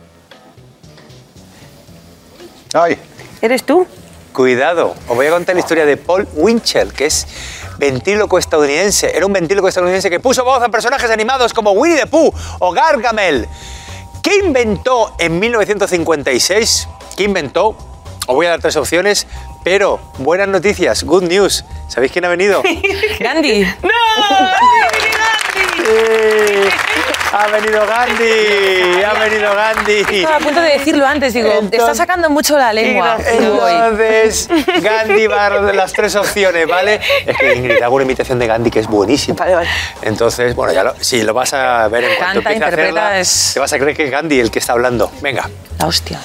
Ay, 2.75 2.99
¿Eres 3.41 3.63
tú? 3.63 3.87
Cuidado, 4.33 4.97
os 5.07 5.17
voy 5.17 5.27
a 5.27 5.31
contar 5.31 5.55
la 5.55 5.61
historia 5.61 5.87
de 5.87 5.97
Paul 5.97 6.27
Winchell, 6.35 6.93
que 6.93 7.07
es 7.07 7.25
ventríloco 7.79 8.37
estadounidense. 8.37 9.17
Era 9.17 9.27
un 9.27 9.33
ventríloco 9.33 9.69
estadounidense 9.69 10.11
que 10.11 10.19
puso 10.19 10.45
voz 10.45 10.61
a 10.61 10.69
personajes 10.71 11.09
animados 11.09 11.55
como 11.55 11.71
Winnie 11.71 12.01
the 12.01 12.07
Pooh 12.07 12.33
o 12.59 12.73
Gargamel. 12.73 13.47
¿Qué 14.23 14.39
inventó 14.45 15.15
en 15.21 15.39
1956? 15.39 16.89
¿Qué 17.17 17.23
inventó? 17.23 17.77
Os 18.27 18.35
voy 18.35 18.47
a 18.47 18.51
dar 18.51 18.61
tres 18.61 18.75
opciones, 18.75 19.29
pero 19.63 20.01
buenas 20.19 20.49
noticias, 20.49 21.05
good 21.05 21.25
news. 21.25 21.65
¿Sabéis 21.87 22.11
quién 22.11 22.25
ha 22.25 22.29
venido? 22.29 22.61
Gandhi. 23.21 23.67
Sí, 25.77 26.65
ha 27.37 27.47
venido 27.49 27.87
Gandhi, 27.87 29.03
ha 29.03 29.13
venido 29.15 29.55
Gandhi. 29.55 30.05
Estaba 30.19 30.37
a 30.37 30.41
punto 30.41 30.61
de 30.61 30.69
decirlo 30.71 31.07
antes, 31.07 31.35
digo, 31.35 31.49
te 31.51 31.55
está 31.57 31.77
Entonces- 31.77 31.97
sacando 31.97 32.31
mucho 32.31 32.57
la 32.57 32.73
lengua. 32.73 33.19
Entonces, 33.27 34.49
Gandhi 34.83 35.27
va 35.27 35.47
a 35.47 35.51
las 35.73 35.93
tres 35.93 36.15
opciones, 36.17 36.67
¿vale? 36.69 37.01
Es 37.27 37.37
que 37.37 37.55
Ingrid, 37.55 37.83
hago 37.83 37.97
una 37.97 38.05
imitación 38.05 38.39
de 38.39 38.47
Gandhi 38.47 38.71
que 38.71 38.81
es 38.81 38.87
buenísima. 38.87 39.37
Vale, 39.39 39.55
vale. 39.57 39.69
Entonces, 40.03 40.55
bueno, 40.55 40.73
ya 40.73 40.85
lo, 40.85 40.95
si 41.01 41.23
lo 41.23 41.35
vas 41.35 41.53
a 41.55 41.89
ver 41.89 42.05
en 42.05 42.17
cuanto 42.17 42.43
Canta, 42.43 42.51
empiece 42.53 42.65
a 42.65 42.69
hacerla, 42.69 43.21
es- 43.21 43.51
te 43.55 43.61
vas 43.61 43.73
a 43.73 43.79
creer 43.79 43.97
que 43.97 44.05
es 44.05 44.11
Gandhi 44.11 44.41
el 44.41 44.51
que 44.51 44.59
está 44.61 44.73
hablando. 44.73 45.11
Venga. 45.21 45.49
La 45.79 45.87
hostia. 45.87 46.21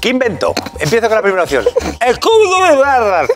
¿Qué 0.00 0.08
inventó? 0.08 0.54
Empiezo 0.78 1.08
con 1.08 1.16
la 1.16 1.22
primera 1.22 1.42
opción. 1.42 1.64
El 2.00 2.18
código 2.18 2.64
de 2.64 2.76
Barras 2.76 3.28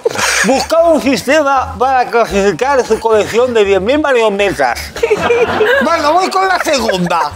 buscaba 0.45 0.89
un 0.89 1.03
sistema 1.03 1.77
para 1.79 2.11
clasificar 2.11 2.87
su 2.87 2.99
colección 2.99 3.53
de 3.53 3.67
10.000 3.67 4.01
marionetas. 4.01 4.81
Bueno, 5.83 6.15
voy 6.15 6.31
con 6.31 6.49
la 6.49 6.59
segunda. 6.61 7.33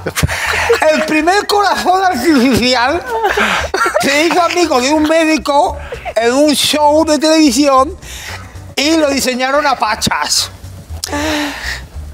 El 0.93 1.05
primer 1.05 1.47
corazón 1.47 2.03
artificial 2.03 3.03
se 4.01 4.27
hizo 4.27 4.41
amigo 4.41 4.81
de 4.81 4.93
un 4.93 5.03
médico 5.03 5.77
en 6.17 6.33
un 6.33 6.55
show 6.55 7.05
de 7.05 7.19
televisión 7.19 7.95
y 8.77 8.97
lo 8.97 9.11
diseñaron 9.11 9.67
a 9.67 9.77
pachas. 9.77 10.51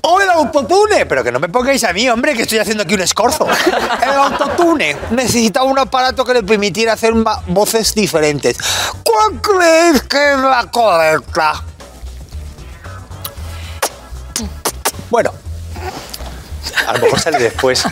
¡Oh, 0.07 0.21
el 0.21 0.29
autotune! 0.29 1.07
Pero 1.07 1.25
que 1.25 1.33
no 1.33 1.41
me 1.41 1.49
pongáis 1.49 1.83
a 1.85 1.93
mí, 1.95 2.09
hombre, 2.11 2.35
que 2.35 2.43
estoy 2.43 2.59
haciendo 2.59 2.83
aquí 2.83 2.93
un 2.95 3.01
escorzo. 3.01 3.47
El 4.03 4.11
autotune 4.11 4.97
necesitaba 5.11 5.65
un 5.65 5.79
aparato 5.79 6.25
que 6.25 6.35
le 6.35 6.43
permitiera 6.43 6.93
hacer 6.93 7.15
voces 7.47 7.95
diferentes. 7.95 8.59
¿Cuál 9.03 9.41
creéis 9.41 10.03
que 10.03 10.33
es 10.33 10.39
la 10.39 10.69
correcta? 10.71 11.63
Bueno, 15.11 15.33
a 16.87 16.93
lo 16.95 16.99
mejor 17.01 17.21
sale 17.21 17.39
después. 17.39 17.85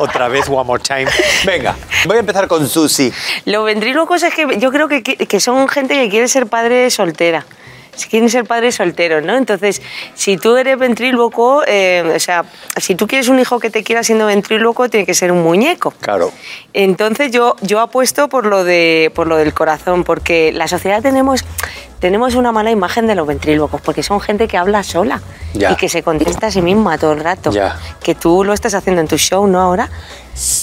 Otra 0.00 0.28
vez, 0.28 0.48
one 0.48 0.64
more 0.64 0.82
time. 0.82 1.06
Venga, 1.44 1.74
voy 2.04 2.18
a 2.18 2.20
empezar 2.20 2.46
con 2.46 2.68
Susi. 2.68 3.12
Los 3.46 3.64
ventrílocos 3.64 4.22
es 4.22 4.34
que 4.34 4.58
yo 4.58 4.70
creo 4.70 4.86
que- 4.88 5.02
que 5.02 5.40
son 5.40 5.66
gente 5.68 5.94
que 5.94 6.08
quiere 6.08 6.28
ser 6.28 6.46
padre 6.46 6.90
soltera. 6.90 7.44
Si 7.98 8.08
quieren 8.08 8.30
ser 8.30 8.44
padres 8.44 8.76
solteros, 8.76 9.24
¿no? 9.24 9.36
Entonces, 9.36 9.82
si 10.14 10.36
tú 10.36 10.56
eres 10.56 10.78
ventríloco, 10.78 11.62
eh, 11.66 12.12
o 12.14 12.20
sea, 12.20 12.44
si 12.76 12.94
tú 12.94 13.06
quieres 13.06 13.28
un 13.28 13.38
hijo 13.40 13.58
que 13.58 13.70
te 13.70 13.82
quiera 13.82 14.02
siendo 14.02 14.26
ventríloco, 14.26 14.88
tiene 14.88 15.04
que 15.04 15.14
ser 15.14 15.32
un 15.32 15.42
muñeco. 15.42 15.90
Claro. 16.00 16.30
Entonces 16.72 17.32
yo, 17.32 17.56
yo 17.60 17.80
apuesto 17.80 18.28
por 18.28 18.46
lo, 18.46 18.62
de, 18.64 19.10
por 19.14 19.26
lo 19.26 19.36
del 19.36 19.52
corazón, 19.52 20.04
porque 20.04 20.52
la 20.52 20.68
sociedad 20.68 21.02
tenemos, 21.02 21.44
tenemos 21.98 22.34
una 22.36 22.52
mala 22.52 22.70
imagen 22.70 23.06
de 23.08 23.14
los 23.16 23.26
ventrílocos, 23.26 23.80
porque 23.80 24.02
son 24.04 24.20
gente 24.20 24.46
que 24.46 24.56
habla 24.56 24.82
sola 24.84 25.20
Ya. 25.54 25.72
y 25.72 25.76
que 25.76 25.88
se 25.88 26.02
contesta 26.02 26.46
a 26.46 26.50
sí 26.52 26.62
misma 26.62 26.98
todo 26.98 27.12
el 27.14 27.20
rato. 27.20 27.50
Ya. 27.50 27.76
Que 28.02 28.14
tú 28.14 28.44
lo 28.44 28.52
estás 28.52 28.74
haciendo 28.74 29.00
en 29.00 29.08
tu 29.08 29.18
show, 29.18 29.46
¿no? 29.48 29.60
Ahora 29.60 29.88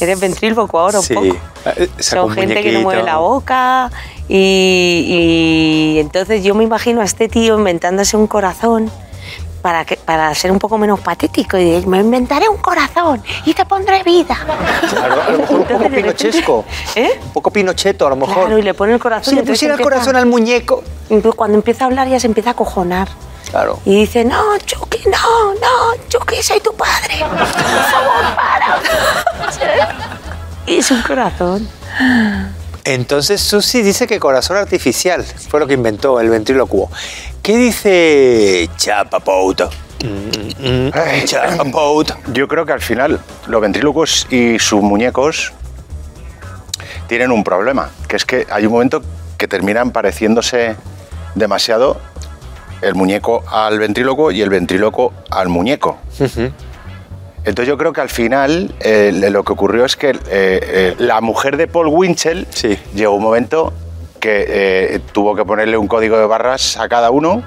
eres 0.02 0.20
ventríloco 0.20 0.80
ahora 0.80 1.02
Sí. 1.02 1.14
un 1.16 1.30
poco. 1.32 1.42
Eh, 1.78 1.90
saca 2.00 2.22
Son 2.22 2.32
gente 2.32 2.62
que 2.62 2.72
no 2.72 2.82
mueve 2.82 3.04
la 3.04 3.18
boca 3.18 3.92
y, 4.30 5.96
y 5.96 6.00
entonces 6.00 6.44
yo 6.44 6.56
me 6.56 6.64
imagino 6.64 7.02
a 7.02 7.04
este 7.06 7.28
tío 7.28 7.58
inventándose 7.58 8.16
un 8.18 8.28
corazón 8.28 8.90
para, 9.66 9.84
que, 9.84 9.98
para 9.98 10.32
ser 10.36 10.52
un 10.52 10.60
poco 10.60 10.78
menos 10.78 11.00
patético 11.00 11.58
y 11.58 11.72
decir, 11.72 11.88
me 11.88 11.98
inventaré 11.98 12.48
un 12.48 12.58
corazón 12.58 13.24
y 13.46 13.54
te 13.56 13.66
pondré 13.66 14.04
vida. 14.04 14.38
Claro, 14.92 15.24
a 15.24 15.32
lo 15.32 15.40
mejor 15.40 15.60
un 15.62 15.66
poco 15.66 15.90
pinochesco. 15.90 16.66
¿Eh? 16.96 17.20
Un 17.20 17.30
poco 17.34 17.50
pinocheto, 17.50 18.06
a 18.06 18.12
lo 18.12 18.16
mejor. 18.16 18.36
Claro, 18.46 18.60
y 18.60 18.62
le 18.62 18.76
pone 18.76 18.94
el 18.94 19.00
corazón. 19.00 19.32
Si 19.32 19.36
le 19.36 19.42
pusiera 19.42 19.74
el 19.74 19.80
empieza- 19.80 19.96
corazón 19.96 20.16
al 20.18 20.28
muñeco. 20.28 20.84
Cuando 21.36 21.58
empieza 21.58 21.86
a 21.86 21.88
hablar 21.88 22.08
ya 22.08 22.20
se 22.20 22.28
empieza 22.28 22.52
a 22.52 22.54
acojonar. 22.54 23.08
Claro. 23.50 23.80
Y 23.86 24.02
dice, 24.02 24.24
no, 24.24 24.56
Chucky, 24.64 25.00
no, 25.10 25.54
no, 25.56 26.04
Chucky, 26.10 26.44
soy 26.44 26.60
tu 26.60 26.72
padre. 26.76 27.26
Por 27.28 27.48
favor, 27.48 28.36
para. 28.36 28.80
Y 30.68 30.78
es 30.78 30.92
un 30.92 31.02
corazón. 31.02 31.68
Entonces 32.86 33.42
Susi 33.42 33.82
dice 33.82 34.06
que 34.06 34.20
corazón 34.20 34.58
artificial 34.58 35.24
fue 35.24 35.60
lo 35.60 35.68
que 35.68 35.74
inventó 35.74 36.20
el 36.20 36.30
ventrílocuo. 36.30 36.90
¿Qué 37.42 37.58
dice 37.58 38.70
Chapapouto? 38.78 39.72
Mm, 40.04 40.88
mm. 40.88 40.92
Chapapouto. 41.26 42.16
Yo 42.32 42.48
creo 42.48 42.64
que 42.66 42.74
al 42.74 42.82
final 42.82 43.20
los 43.48 43.62
ventrílocos 43.62 44.28
y 44.30 44.60
sus 44.60 44.84
muñecos 44.84 45.52
tienen 47.08 47.32
un 47.32 47.44
problema, 47.44 47.90
que 48.08 48.16
es 48.18 48.26
que 48.26 48.46
hay 48.52 48.68
un 48.68 48.74
momento 48.74 49.02
que 49.38 49.48
terminan 49.48 49.92
pareciéndose 49.92 50.76
demasiado 51.34 52.00
el 52.82 52.94
muñeco 52.94 53.44
al 53.48 53.80
ventríloco 53.80 54.32
y 54.32 54.42
el 54.42 54.50
ventríloco 54.50 55.12
al 55.32 55.50
muñeco. 55.50 55.98
Entonces 57.46 57.68
yo 57.68 57.78
creo 57.78 57.94
que 57.94 58.02
al 58.02 58.10
final 58.10 58.74
eh, 58.80 59.12
lo 59.32 59.44
que 59.44 59.54
ocurrió 59.54 59.86
es 59.86 59.96
que 59.96 60.10
eh, 60.10 60.18
eh, 60.30 60.96
la 60.98 61.22
mujer 61.22 61.58
de 61.58 61.68
Paul 61.68 61.88
Winchell 61.88 62.48
Sí. 62.50 62.78
llegó 62.96 63.14
un 63.16 63.24
momento 63.24 63.72
que 64.20 65.00
tuvo 65.12 65.36
que 65.36 65.46
ponerle 65.46 65.78
un 65.78 65.88
código 65.88 66.18
de 66.18 66.26
barras 66.26 66.78
a 66.78 66.90
cada 66.90 67.12
uno 67.12 67.44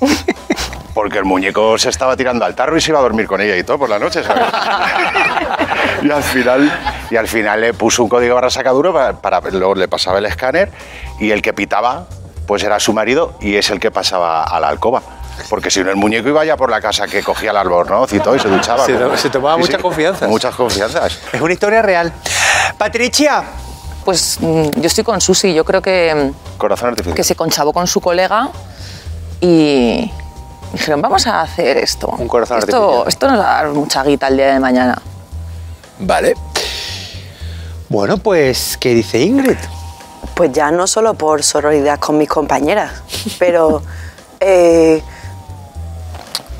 porque 0.94 1.18
el 1.18 1.24
muñeco 1.24 1.78
se 1.78 1.88
estaba 1.88 2.16
tirando 2.16 2.44
al 2.44 2.56
tarro 2.56 2.76
y 2.76 2.80
se 2.80 2.90
iba 2.90 2.98
a 2.98 3.02
dormir 3.02 3.28
con 3.28 3.40
ella 3.40 3.56
y 3.56 3.62
todo 3.62 3.78
por 3.78 3.88
la 3.88 3.98
noche, 4.00 4.24
¿sabes? 4.24 4.42
y 6.02 6.10
al 6.10 6.22
final 6.24 6.72
y 7.10 7.16
al 7.16 7.28
final 7.28 7.60
le 7.60 7.74
puso 7.74 8.02
un 8.02 8.08
código 8.08 8.30
de 8.30 8.34
barras 8.34 8.56
a 8.56 8.62
cada 8.64 8.74
uno 8.76 8.92
para, 8.92 9.12
para- 9.20 9.40
luego 9.50 9.74
le 9.76 9.86
pasaba 9.86 10.18
el 10.18 10.26
escáner 10.26 10.70
y 11.20 11.30
el 11.30 11.42
que 11.42 11.52
pitaba 11.52 12.06
pues 12.46 12.64
era 12.64 12.80
su 12.80 12.92
marido 12.92 13.34
y 13.40 13.54
es 13.54 13.70
el 13.70 13.78
que 13.78 13.92
pasaba 13.92 14.42
a 14.42 14.58
la 14.58 14.68
alcoba. 14.68 15.02
Porque 15.48 15.70
si 15.70 15.82
no, 15.82 15.90
el 15.90 15.96
muñeco 15.96 16.28
iba 16.28 16.44
ya 16.44 16.56
por 16.56 16.70
la 16.70 16.80
casa 16.80 17.06
que 17.06 17.22
cogía 17.22 17.50
el 17.50 17.56
albornoz 17.56 18.12
y 18.12 18.20
todo 18.20 18.36
y 18.36 18.38
se 18.38 18.48
duchaba. 18.48 18.84
Se 18.86 18.94
to- 18.94 19.04
como- 19.04 19.16
se 19.16 19.30
tomaba 19.30 19.56
muchas 19.56 19.80
confianzas. 19.80 20.28
Muchas 20.28 20.54
confianzas. 20.54 21.18
Es 21.32 21.40
una 21.40 21.52
historia 21.52 21.82
real. 21.82 22.12
Patricia. 22.78 23.42
Pues 24.04 24.38
mm, 24.40 24.70
yo 24.76 24.86
estoy 24.86 25.04
con 25.04 25.20
Susi, 25.20 25.52
yo 25.52 25.64
creo 25.64 25.82
que, 25.82 26.32
Corazón 26.56 26.88
artificial. 26.90 27.14
que 27.16 27.24
se 27.24 27.34
conchabó 27.36 27.72
con 27.72 27.86
su 27.86 28.00
colega 28.00 28.48
y 29.40 30.10
dijeron, 30.72 31.02
vamos 31.02 31.26
a 31.26 31.42
hacer 31.42 31.76
esto. 31.76 32.08
Un 32.18 32.26
corazón 32.28 32.58
esto, 32.58 32.76
artificial. 32.76 33.08
esto 33.08 33.28
nos 33.28 33.38
va 33.40 33.58
a 33.58 33.62
dar 33.64 33.72
mucha 33.72 34.02
guita 34.02 34.28
el 34.28 34.36
día 34.38 34.52
de 34.54 34.60
mañana. 34.60 35.00
Vale. 35.98 36.34
Bueno, 37.88 38.18
pues, 38.18 38.76
¿qué 38.78 38.94
dice 38.94 39.18
Ingrid? 39.20 39.56
Pues 40.34 40.52
ya 40.52 40.70
no 40.70 40.86
solo 40.86 41.14
por 41.14 41.42
sororidad 41.42 41.98
con 41.98 42.16
mis 42.16 42.28
compañeras, 42.28 42.92
pero 43.38 43.82
eh, 44.40 45.02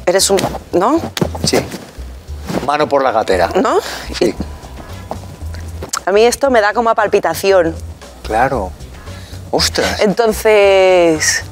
eres 0.07 0.31
un... 0.31 0.39
¿No? 0.73 1.01
Sí. 1.45 1.59
Mano 2.67 2.89
por 2.89 3.03
la 3.03 3.13
gatera. 3.13 3.51
¿No? 3.61 3.79
Sí. 4.19 4.35
A 6.07 6.13
mí 6.13 6.23
esto 6.23 6.51
me 6.51 6.61
da 6.61 6.73
como 6.73 6.91
a 6.91 6.95
palpitación. 6.95 7.75
Claro. 8.23 8.71
Ostras. 9.51 10.01
Entonces, 10.01 11.43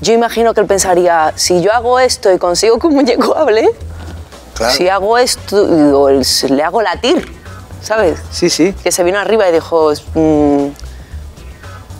yo 0.00 0.12
imagino 0.12 0.54
que 0.54 0.60
él 0.60 0.66
pensaría, 0.66 1.32
si 1.36 1.62
yo 1.62 1.72
hago 1.72 1.98
esto 2.00 2.32
y 2.32 2.38
consigo 2.38 2.78
que 2.78 2.86
un 2.86 2.94
muñeco 2.94 3.36
hable, 3.36 3.68
Claro. 4.54 4.72
si 4.74 4.88
hago 4.88 5.18
esto, 5.18 5.66
digo, 5.66 6.08
le 6.10 6.62
hago 6.62 6.82
latir, 6.82 7.30
¿sabes? 7.82 8.18
Sí, 8.30 8.48
sí. 8.50 8.72
Que 8.82 8.90
se 8.90 9.04
vino 9.04 9.18
arriba 9.18 9.48
y 9.48 9.52
dijo, 9.52 9.92
mm, 10.14 10.66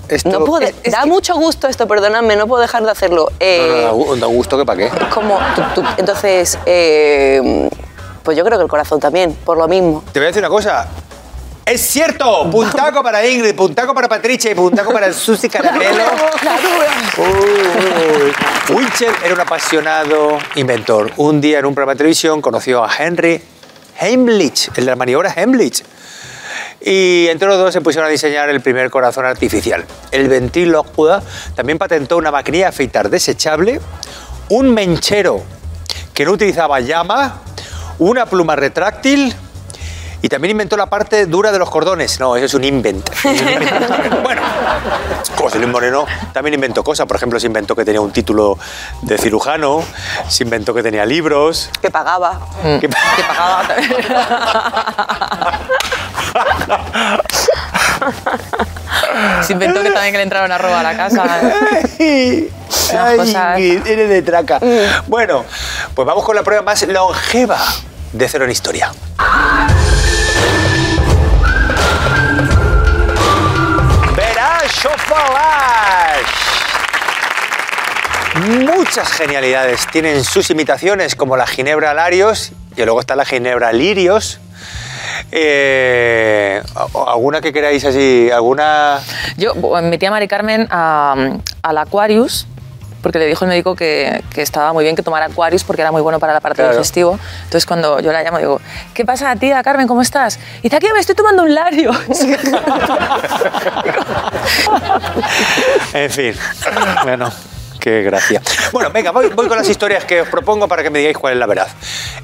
Esto, 0.08 0.30
no 0.30 0.44
puedo, 0.44 0.66
Es- 0.66 0.74
es 0.82 0.92
da 0.92 1.02
que- 1.02 1.08
mucho 1.08 1.34
gusto 1.34 1.66
esto, 1.68 1.86
perdonadme, 1.88 2.36
no 2.36 2.46
puedo 2.46 2.60
dejar 2.62 2.82
de 2.84 2.90
hacerlo. 2.90 3.30
Eh, 3.40 3.82
no, 3.82 3.82
da 3.82 3.92
gu- 3.92 4.18
da 4.18 4.26
gusto 4.26 4.56
que 4.58 4.64
para 4.64 4.78
qué. 4.78 4.90
como, 5.12 5.38
tú- 5.54 5.62
tú- 5.82 5.88
entonces, 5.96 6.58
eh, 6.66 7.68
pues 8.22 8.36
yo 8.36 8.44
creo 8.44 8.58
que 8.58 8.62
el 8.64 8.70
corazón 8.70 9.00
también, 9.00 9.34
por 9.44 9.56
lo 9.58 9.66
mismo. 9.68 10.02
Te 10.12 10.18
voy 10.20 10.24
a 10.24 10.28
decir 10.28 10.40
una 10.42 10.48
cosa. 10.50 10.86
¡Es 11.64 11.80
cierto! 11.80 12.48
Puntaco 12.48 13.02
para 13.02 13.26
Ingrid, 13.26 13.52
puntaco 13.56 13.92
para 13.92 14.08
Patricia 14.08 14.52
y 14.52 14.54
puntaco 14.54 14.92
para 14.92 15.12
Susi 15.12 15.48
Caramelo. 15.48 16.04
Uy. 17.18 18.32
Winchell 18.76 19.12
era 19.24 19.34
un 19.34 19.40
apasionado 19.40 20.38
inventor. 20.54 21.12
Un 21.16 21.40
día 21.40 21.58
en 21.58 21.66
un 21.66 21.74
programa 21.74 21.94
de 21.94 21.98
televisión 21.98 22.40
conoció 22.40 22.84
a 22.84 22.90
Henry 22.96 23.42
Heimlich, 24.00 24.68
el 24.76 24.84
de 24.84 24.90
la 24.90 24.96
maniobra 24.96 25.32
Heimlich. 25.34 25.82
Y 26.88 27.26
entre 27.32 27.48
los 27.48 27.58
dos 27.58 27.72
se 27.72 27.80
pusieron 27.80 28.06
a 28.06 28.10
diseñar 28.10 28.48
el 28.48 28.60
primer 28.60 28.90
corazón 28.90 29.26
artificial. 29.26 29.84
El 30.12 30.28
ventrílocuo 30.28 31.20
también 31.56 31.78
patentó 31.78 32.16
una 32.16 32.30
maquinilla 32.30 32.66
de 32.66 32.68
afeitar 32.68 33.10
desechable, 33.10 33.80
un 34.50 34.72
menchero 34.72 35.42
que 36.14 36.24
no 36.24 36.30
utilizaba 36.30 36.78
llama, 36.78 37.40
una 37.98 38.26
pluma 38.26 38.54
retráctil 38.54 39.34
y 40.22 40.28
también 40.28 40.52
inventó 40.52 40.76
la 40.76 40.86
parte 40.86 41.26
dura 41.26 41.50
de 41.50 41.58
los 41.58 41.68
cordones. 41.70 42.20
No, 42.20 42.36
eso 42.36 42.46
es 42.46 42.54
un 42.54 42.62
invent. 42.62 43.10
bueno, 44.22 44.42
José 45.36 45.58
Luis 45.58 45.70
Moreno 45.70 46.06
también 46.32 46.54
inventó 46.54 46.84
cosas. 46.84 47.06
Por 47.06 47.16
ejemplo, 47.16 47.40
se 47.40 47.48
inventó 47.48 47.74
que 47.74 47.84
tenía 47.84 48.00
un 48.00 48.12
título 48.12 48.56
de 49.02 49.18
cirujano, 49.18 49.82
se 50.28 50.44
inventó 50.44 50.72
que 50.72 50.84
tenía 50.84 51.04
libros. 51.04 51.68
Que 51.82 51.90
pagaba. 51.90 52.38
que- 52.62 52.78
Que 52.80 52.88
pagaba 52.88 53.66
también. 53.66 53.92
Se 59.42 59.52
inventó 59.52 59.82
que 59.82 59.90
también 59.90 60.12
que 60.12 60.18
le 60.18 60.24
entraron 60.24 60.52
a 60.52 60.58
robar 60.58 60.84
a 60.84 60.92
la 60.92 60.96
casa. 60.96 61.24
Ay, 61.98 62.50
Unas 62.92 63.16
cosas. 63.16 63.58
Eres 63.58 64.08
de 64.08 64.22
traca. 64.22 64.60
Bueno, 65.06 65.44
pues 65.94 66.06
vamos 66.06 66.24
con 66.24 66.36
la 66.36 66.42
prueba 66.42 66.62
más 66.62 66.86
longeva 66.86 67.58
de 68.12 68.28
Cero 68.28 68.44
en 68.44 68.50
Historia. 68.50 68.92
Verás 74.16 74.88
Muchas 78.44 79.10
genialidades 79.12 79.86
tienen 79.90 80.22
sus 80.22 80.50
imitaciones, 80.50 81.16
como 81.16 81.36
la 81.36 81.46
Ginebra 81.46 81.94
Larios, 81.94 82.52
y 82.76 82.84
luego 82.84 83.00
está 83.00 83.16
la 83.16 83.24
Ginebra 83.24 83.72
Lirios. 83.72 84.40
Eh, 85.32 86.62
¿Alguna 87.06 87.40
que 87.40 87.52
queráis 87.52 87.84
así? 87.84 88.30
¿Alguna...? 88.32 89.00
Yo 89.36 89.54
metí 89.82 90.06
a 90.06 90.10
Mari 90.10 90.28
Carmen 90.28 90.66
a- 90.70 91.14
al 91.62 91.78
Aquarius 91.78 92.46
porque 93.02 93.18
le 93.20 93.26
dijo 93.26 93.44
el 93.44 93.50
médico 93.50 93.76
que, 93.76 94.24
que 94.34 94.42
estaba 94.42 94.72
muy 94.72 94.82
bien 94.82 94.96
que 94.96 95.02
tomara 95.02 95.26
Aquarius 95.26 95.62
porque 95.62 95.82
era 95.82 95.92
muy 95.92 96.02
bueno 96.02 96.18
para 96.18 96.32
la 96.32 96.40
parte 96.40 96.56
Claro. 96.62 96.72
digestivo. 96.76 97.18
Entonces 97.44 97.64
cuando 97.66 98.00
yo 98.00 98.10
la 98.10 98.22
llamo 98.24 98.38
digo, 98.38 98.60
¿qué 98.94 99.04
pasa 99.04 99.36
tía 99.36 99.62
Carmen? 99.62 99.86
¿Cómo 99.86 100.02
estás? 100.02 100.40
Y 100.58 100.62
dice, 100.62 100.76
aquí 100.76 100.86
me 100.92 100.98
estoy 100.98 101.14
tomando 101.14 101.42
un 101.44 101.54
lario. 101.54 101.92
En 105.92 106.10
fin, 106.10 106.34
bueno, 107.04 107.30
Qué 107.80 108.02
gracia. 108.02 108.42
Bueno, 108.72 108.90
venga, 108.90 109.12
voy, 109.12 109.28
voy 109.28 109.46
con 109.46 109.56
las 109.56 109.68
historias 109.68 110.04
que 110.04 110.22
os 110.22 110.28
propongo 110.28 110.66
para 110.66 110.82
que 110.82 110.90
me 110.90 110.98
digáis 110.98 111.16
cuál 111.16 111.34
es 111.34 111.38
la 111.38 111.46
verdad. 111.46 111.68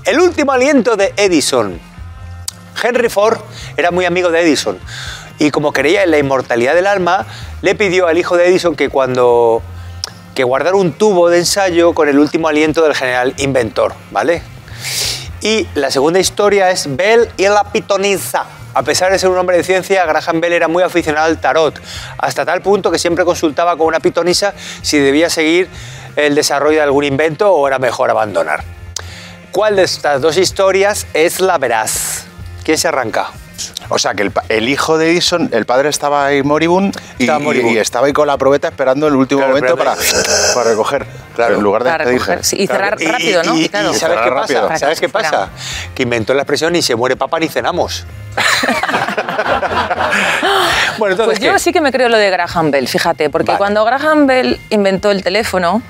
El 0.04 0.18
último 0.18 0.50
aliento 0.50 0.96
de 0.96 1.12
Edison. 1.16 1.78
Henry 2.82 3.08
Ford 3.08 3.38
era 3.76 3.90
muy 3.90 4.04
amigo 4.04 4.30
de 4.30 4.40
Edison 4.40 4.78
y 5.38 5.50
como 5.50 5.72
creía 5.72 6.02
en 6.02 6.10
la 6.10 6.18
inmortalidad 6.18 6.74
del 6.74 6.86
alma, 6.86 7.26
le 7.62 7.74
pidió 7.74 8.06
al 8.06 8.18
hijo 8.18 8.36
de 8.36 8.48
Edison 8.48 8.76
que 8.76 8.88
cuando 8.88 9.62
que 10.34 10.44
guardara 10.44 10.76
un 10.76 10.92
tubo 10.92 11.28
de 11.28 11.38
ensayo 11.38 11.94
con 11.94 12.08
el 12.08 12.18
último 12.18 12.48
aliento 12.48 12.82
del 12.82 12.94
general 12.94 13.34
inventor, 13.38 13.92
¿vale? 14.10 14.42
Y 15.42 15.66
la 15.74 15.90
segunda 15.90 16.20
historia 16.20 16.70
es 16.70 16.96
Bell 16.96 17.28
y 17.36 17.42
la 17.48 17.64
pitonisa. 17.64 18.46
A 18.74 18.82
pesar 18.82 19.12
de 19.12 19.18
ser 19.18 19.28
un 19.28 19.36
hombre 19.36 19.56
de 19.58 19.64
ciencia, 19.64 20.06
Graham 20.06 20.40
Bell 20.40 20.54
era 20.54 20.68
muy 20.68 20.82
aficionado 20.82 21.26
al 21.26 21.40
tarot, 21.40 21.78
hasta 22.16 22.46
tal 22.46 22.62
punto 22.62 22.90
que 22.90 22.98
siempre 22.98 23.24
consultaba 23.24 23.76
con 23.76 23.88
una 23.88 24.00
pitonisa 24.00 24.54
si 24.80 24.98
debía 24.98 25.28
seguir 25.28 25.68
el 26.16 26.34
desarrollo 26.34 26.76
de 26.76 26.82
algún 26.82 27.04
invento 27.04 27.52
o 27.52 27.66
era 27.66 27.78
mejor 27.78 28.08
abandonar. 28.08 28.64
¿Cuál 29.50 29.76
de 29.76 29.82
estas 29.82 30.22
dos 30.22 30.38
historias 30.38 31.06
es 31.12 31.40
la 31.40 31.58
veraz? 31.58 32.21
¿Quién 32.64 32.78
se 32.78 32.88
arranca? 32.88 33.26
O 33.90 33.98
sea, 33.98 34.14
que 34.14 34.30
el, 34.48 34.68
hijo 34.68 34.98
de 34.98 35.10
Edison, 35.10 35.48
el 35.52 35.66
padre 35.66 35.88
estaba 35.88 36.26
ahí 36.26 36.42
moribund 36.42 36.96
y, 37.18 37.22
Estaba 37.24 37.38
moribund. 37.38 37.74
y 37.74 37.78
estaba 37.78 38.06
ahí 38.06 38.12
con 38.12 38.26
la 38.26 38.36
probeta 38.38 38.68
esperando 38.68 39.06
el 39.06 39.14
último 39.14 39.40
Claro, 39.40 39.54
momento 39.54 39.76
para, 39.76 39.94
recoger. 40.64 41.06
Claro. 41.34 41.56
En 41.56 41.62
lugar 41.62 41.84
de 41.84 41.90
Para 41.90 42.04
recoger, 42.04 42.44
sí, 42.44 42.56
y 42.58 42.66
cerrar 42.66 42.96
Y- 43.00 43.06
rápido, 43.06 43.42
¿no? 43.44 43.54
y- 43.56 43.64
y- 43.64 43.68
Claro. 43.68 43.90
y 43.90 43.94
¿sabes 43.94 44.00
Cerrar 44.16 44.24
qué 44.24 44.30
rápido. 44.30 44.68
pasa? 44.68 44.78
¿Sabes 44.78 45.00
que 45.00 45.06
qué 45.06 45.12
pasa? 45.12 45.48
Que 45.94 46.02
inventó 46.04 46.34
la 46.34 46.42
expresión 46.42 46.72
ni 46.72 46.82
se 46.82 46.94
muere 46.96 47.16
papá 47.16 47.38
ni 47.40 47.48
cenamos. 47.48 48.04
bueno, 50.98 51.12
entonces, 51.14 51.38
Pues 51.38 51.40
yo 51.40 51.58
sí 51.58 51.72
que 51.72 51.80
me 51.80 51.92
creo 51.92 52.08
lo 52.08 52.18
de 52.18 52.30
Graham 52.30 52.70
Bell, 52.70 52.88
fíjate, 52.88 53.30
porque 53.30 53.48
Vale. 53.48 53.58
cuando 53.58 53.84
Graham 53.84 54.26
Bell 54.26 54.60
inventó 54.70 55.10
el 55.10 55.22
teléfono, 55.22 55.82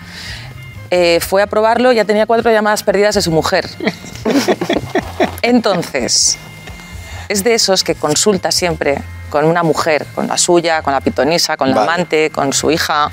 eh, 0.91 1.21
fue 1.21 1.43
a 1.43 1.47
probarlo 1.47 1.93
y 1.93 1.97
ya 1.97 2.05
tenía 2.05 2.26
cuatro 2.26 2.50
llamadas 2.50 2.83
perdidas 2.83 3.14
de 3.14 3.23
su 3.23 3.31
mujer. 3.31 3.69
Entonces, 5.43 6.38
es 7.33 7.43
de 7.45 7.55
esos 7.55 7.83
que 7.85 7.95
consulta 7.95 8.53
siempre 8.53 8.99
con 9.31 9.45
una 9.45 9.62
mujer, 9.62 10.07
con 10.15 10.29
la 10.29 10.37
suya, 10.39 10.83
con 10.83 10.93
la 10.93 11.01
pitonisa, 11.01 11.57
con 11.57 11.71
la 11.71 11.77
Vale. 11.77 11.93
amante, 11.93 12.31
con 12.31 12.53
su 12.53 12.71
hija. 12.71 13.11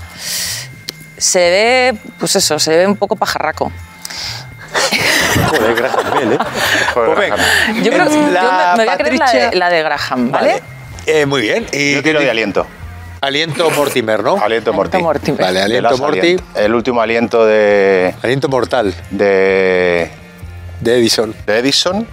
Se 1.18 1.40
ve, 1.40 1.98
pues 2.20 2.36
eso, 2.36 2.60
se 2.60 2.78
ve 2.78 2.86
un 2.88 2.96
poco 2.96 3.16
pajarraco. 3.16 3.72
Joder, 5.50 5.76
Graham 5.76 6.14
Bell, 6.14 6.34
¿eh? 6.34 6.38
Joder, 6.94 7.16
Pues 7.16 7.18
venga. 7.20 7.36
Graham. 7.36 7.84
Yo 7.84 7.92
creo 7.92 8.06
que 8.08 8.14
yo 8.14 8.22
me, 8.22 8.84
voy 8.86 8.88
a 8.94 8.98
creer 8.98 9.18
la 9.18 9.32
de, 9.32 9.56
la 9.56 9.70
de 9.70 9.84
Graham, 9.84 10.32
¿vale? 10.32 10.62
Eh, 11.06 11.26
muy 11.26 11.42
bien. 11.42 11.66
Y 11.72 11.96
Yo 11.96 12.04
tiro 12.04 12.20
de 12.20 12.30
aliento. 12.30 12.68
Aliento 13.22 13.70
Mortimer, 13.72 14.24
¿no? 14.24 14.38
Aliento 14.38 14.72
Morty. 14.72 14.98
Mortimer. 14.98 15.42
Vale, 15.42 15.62
aliento 15.62 15.90
alient- 15.98 16.42
El 16.56 16.74
último 16.74 17.02
aliento 17.02 17.46
de, 17.46 18.16
Aliento 18.22 18.48
mortal 18.48 18.94
de, 19.10 20.10
de 20.80 20.98
Edison. 20.98 21.36
de 21.46 21.58
Edison. 21.60 22.08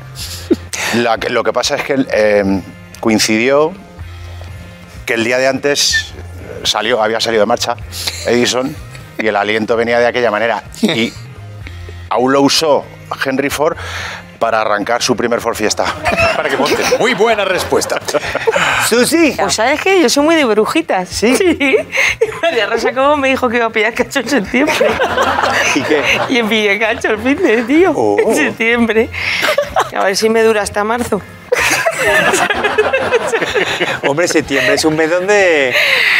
La 0.94 1.18
que- 1.18 1.30
lo 1.30 1.42
que 1.42 1.52
pasa 1.52 1.76
es 1.76 1.82
que 1.82 2.06
eh, 2.12 2.62
coincidió 3.00 3.72
que 5.04 5.14
el 5.14 5.24
día 5.24 5.38
de 5.38 5.46
antes 5.48 6.12
salió, 6.64 7.02
había 7.02 7.20
salido 7.20 7.42
de 7.42 7.46
marcha 7.46 7.76
Edison 8.26 8.74
y 9.18 9.26
el 9.26 9.36
aliento 9.36 9.76
venía 9.76 9.98
de 9.98 10.06
aquella 10.06 10.30
manera. 10.30 10.64
Y 10.82 11.12
aún 12.10 12.32
lo 12.32 12.42
usó 12.42 12.84
Henry 13.24 13.50
Ford 13.50 13.76
para 14.38 14.60
arrancar 14.60 15.02
su 15.02 15.16
primer 15.16 15.40
Ford 15.40 15.54
Fiesta. 15.54 15.84
Para 16.36 16.48
que 16.48 16.56
monte. 16.56 16.82
Muy 16.98 17.14
buena 17.14 17.44
respuesta. 17.44 18.00
Susi. 18.88 19.34
Pues 19.38 19.54
sabes 19.54 19.80
que 19.80 20.00
yo 20.00 20.08
soy 20.08 20.24
muy 20.24 20.34
de 20.34 20.44
brujitas. 20.44 21.08
¿Sí? 21.08 21.36
Sí. 21.36 21.76
María 22.42 22.66
Rosa 22.66 22.92
como 22.92 23.16
me 23.16 23.28
dijo 23.28 23.48
que 23.48 23.56
iba 23.56 23.66
a 23.66 23.70
pillar 23.70 23.94
cacho 23.94 24.20
en 24.20 24.28
septiembre. 24.28 24.74
¿Y 25.74 25.82
qué? 25.82 26.02
Y 26.28 26.38
en 26.38 26.48
pillé 26.48 26.78
cacho 26.78 27.10
el 27.10 27.18
fin 27.18 27.36
de 27.42 27.62
tío. 27.62 27.92
Oh. 27.94 28.16
En 28.18 28.34
septiembre. 28.34 29.08
A 29.94 30.04
ver 30.04 30.16
si 30.16 30.28
me 30.28 30.42
dura 30.42 30.62
hasta 30.62 30.84
marzo. 30.84 31.20
Hombre, 34.08 34.28
septiembre 34.28 34.74
es 34.74 34.84
un 34.84 34.96
mes 34.96 35.10
donde... 35.10 35.74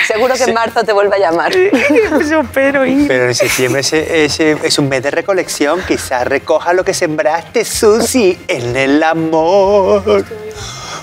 Seguro 0.06 0.34
que 0.34 0.44
en 0.44 0.54
marzo 0.54 0.84
te 0.84 0.92
vuelve 0.92 1.16
a 1.16 1.18
llamar. 1.18 1.54
Ingrid. 1.54 3.06
Pero 3.08 3.28
en 3.28 3.34
septiembre 3.34 3.80
es, 3.80 3.92
es- 3.92 4.40
es 4.40 4.78
un 4.78 4.88
mes 4.88 5.02
de 5.02 5.10
recolección. 5.10 5.80
Quizás 5.86 6.26
recoja 6.26 6.72
lo 6.72 6.84
que 6.84 6.94
sembraste, 6.94 7.64
Susi, 7.64 8.38
en 8.48 8.76
el 8.76 9.02
amor. 9.02 10.24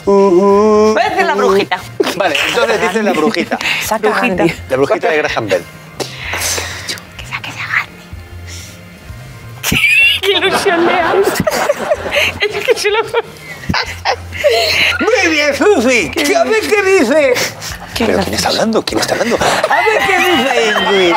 Uh, 0.05 0.93
Voy 0.93 1.01
a 1.01 1.07
hacer 1.07 1.25
la 1.25 1.35
brujita. 1.35 1.79
Vale, 2.17 2.35
entonces 2.49 2.81
dice 2.81 3.03
la 3.03 3.13
brujita. 3.13 3.57
Saca 3.85 4.09
Brujita. 4.09 4.35
Gandhi. 4.35 4.53
La 4.69 4.75
brujita 4.77 5.09
de 5.09 5.17
Graham 5.17 5.47
Bell. 5.47 5.63
Qué 10.21 10.31
ilusión 10.37 10.85
le 10.85 10.93
hago. 10.93 11.21
Es 12.39 12.65
que 12.65 12.75
se 12.79 12.89
lo... 12.89 12.99
Muy 14.99 15.31
bien, 15.31 15.55
Susi. 15.55 16.11
A 16.35 16.43
ver 16.43 16.61
qué 16.61 16.81
dice. 16.83 17.33
Qué 17.95 18.05
¿Pero 18.05 18.19
quién 18.19 18.33
está 18.33 18.49
hablando? 18.49 18.83
¿Quién 18.83 18.99
está 18.99 19.13
hablando? 19.13 19.37
A 19.37 19.75
ver 19.81 19.99
qué 20.07 20.17
dice 20.17 20.73
Ingrid. 20.79 21.15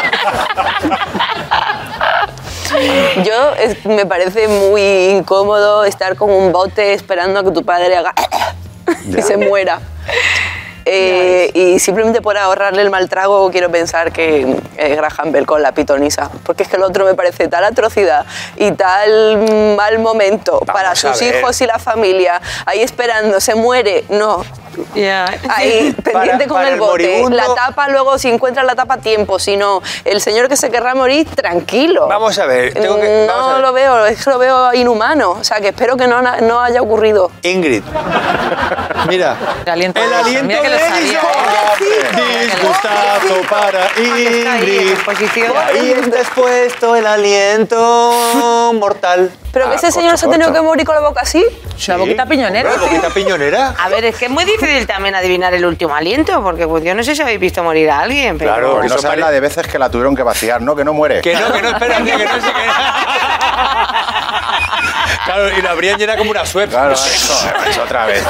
Yo 3.25 3.55
es- 3.59 3.85
me 3.87 4.05
parece 4.07 4.49
muy 4.49 4.83
incómodo 5.11 5.85
estar 5.85 6.17
con 6.17 6.31
un 6.31 6.53
bote 6.53 6.93
esperando 6.93 7.41
a 7.41 7.45
que 7.45 7.51
tu 7.53 7.65
padre 7.65 7.97
haga 7.97 8.13
y 9.07 9.23
se 9.23 9.37
muera. 9.37 9.81
Eh, 10.89 11.51
y 11.53 11.81
simplemente 11.81 12.23
por 12.23 12.39
ahorrarle 12.39 12.81
el 12.81 12.91
mal 12.91 13.09
trago 13.09 13.51
quiero 13.51 13.69
pensar 13.73 14.13
que 14.13 14.57
eh, 14.77 14.95
Graham 14.95 15.33
Bell 15.33 15.45
con 15.45 15.61
la 15.61 15.73
pitonisa, 15.73 16.31
porque 16.45 16.63
es 16.63 16.69
que 16.69 16.77
el 16.77 16.85
otro 16.85 17.05
me 17.05 17.15
parece 17.15 17.49
tal 17.49 17.65
atrocidad 17.65 18.25
y 18.57 18.71
tal 18.71 19.75
mal 19.77 19.99
momento 19.99 20.61
para 20.61 20.93
a 20.93 20.95
sus 20.95 21.19
ver. 21.21 21.37
hijos 21.41 21.61
y 21.61 21.67
la 21.67 21.81
familia, 21.81 22.41
ahí 22.67 22.83
esperando, 22.83 23.41
se 23.41 23.57
muere, 23.57 24.05
no, 24.11 24.45
Ya. 24.95 25.25
ahí 25.49 25.93
pendiente 26.05 26.13
Para- 26.13 26.39
con 26.47 26.57
para 26.57 26.69
el 26.69 26.75
el 26.75 26.81
bote, 26.81 27.03
moribundo- 27.23 27.37
la 27.37 27.53
tapa 27.53 27.89
luego 27.89 28.17
si 28.17 28.29
encuentra 28.29 28.63
la 28.63 28.77
tapa 28.77 28.95
a 28.95 28.99
tiempo, 28.99 29.41
si 29.41 29.57
no, 29.57 29.83
el 30.05 30.21
señor 30.21 30.49
que 30.49 30.57
se 30.57 30.71
querrá 30.71 30.95
morir, 30.95 31.27
tranquilo. 31.35 32.07
Vamos 32.07 32.39
a 32.39 32.47
ver, 32.47 32.73
tengo 32.75 33.01
que- 33.01 33.25
Mm, 33.25 33.27
vamos 33.27 33.45
a 33.45 33.49
no 33.49 33.55
ver. 33.55 33.63
lo 33.63 33.73
veo, 33.73 34.07
es 34.07 34.23
que 34.23 34.31
lo 34.31 34.39
veo 34.39 34.73
inhumano, 34.73 35.31
o 35.33 35.43
sea 35.43 35.61
que 35.61 35.69
espero 35.69 35.97
que 35.97 36.07
no, 36.07 36.23
no 36.23 36.61
haya 36.61 36.81
ocurrido. 36.81 37.33
Ingrid. 37.43 37.83
Mira. 39.09 39.37
El 39.65 39.73
aliento 39.73 40.01
El 40.03 40.13
aliento 40.13 40.47
Mira 40.47 40.63
que 40.63 40.69
Disgustazo 42.47 43.43
para 43.49 43.89
en 43.97 44.47
Ingrid. 44.47 44.97
Ahí 45.57 45.91
está 45.93 46.19
expuesto 46.21 46.97
el 46.97 47.07
aliento 47.07 48.73
mortal. 48.75 49.31
Pero 49.53 49.69
Ah, 49.71 49.75
ese 49.75 49.91
señor 49.91 50.19
se 50.19 50.27
ha 50.27 50.31
tenido 50.31 50.53
que 50.53 50.61
morir 50.61 50.85
con 50.85 50.95
la 50.95 51.01
boca 51.01 51.21
así. 51.23 51.45
La 51.87 51.97
boquita 51.97 52.27
piñonera. 52.27 52.71
¿La 52.71 52.77
boquita 52.77 53.09
piñonera? 53.11 53.75
A 53.79 53.89
ver, 53.89 54.05
es 54.05 54.17
que 54.17 54.27
es 54.27 54.31
muy 54.31 54.45
difícil 54.45 54.87
también 54.87 55.15
adivinar 55.15 55.55
el 55.55 55.65
último 55.65 55.95
aliento, 55.95 56.43
porque 56.43 56.67
pues 56.67 56.85
yo 56.85 56.95
no 56.95 57.03
sé 57.03 57.17
si 57.17 57.23
habéis 57.23 57.41
visto 57.41 57.63
morir 57.63 57.91
a 57.91 58.01
alguien, 58.01 58.37
pero... 58.39 58.53
Claro. 58.53 58.73
Porque 58.75 58.89
no 58.89 58.99
sabes 58.99 59.19
la 59.19 59.31
de 59.31 59.41
veces 59.41 59.67
que 59.67 59.79
la 59.79 59.89
tuvieron 59.91 60.15
que 60.15 60.23
vaciar, 60.23 60.61
¿no? 60.61 60.77
Que 60.77 60.85
no 60.85 60.93
muere. 60.93 61.23
Que 61.23 61.35
no, 61.35 61.51
que 61.53 61.63
no, 61.63 61.71
espérate, 61.71 62.05
que 62.05 62.25
no 62.25 62.35
sé 62.35 62.53
qué. 62.53 62.71
Claro, 65.25 65.49
y 65.59 65.63
la 65.63 65.71
abrían 65.71 65.99
llena 65.99 66.17
como 66.17 66.31
una 66.31 66.45
suerte. 66.47 66.75
Claro, 66.75 66.93
eso, 66.93 67.49
eso 67.69 67.83
otra 67.83 68.07
vez. 68.07 68.23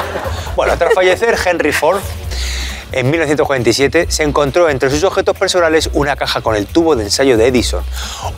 Bueno, 0.54 0.78
tras 0.78 0.94
fallecer 0.94 1.36
Henry 1.44 1.72
Ford, 1.72 2.00
en 2.96 3.10
1947 3.10 4.06
se 4.08 4.22
encontró 4.22 4.70
entre 4.70 4.88
sus 4.88 5.04
objetos 5.04 5.36
personales 5.36 5.90
una 5.92 6.16
caja 6.16 6.40
con 6.40 6.56
el 6.56 6.66
tubo 6.66 6.96
de 6.96 7.04
ensayo 7.04 7.36
de 7.36 7.48
Edison. 7.48 7.84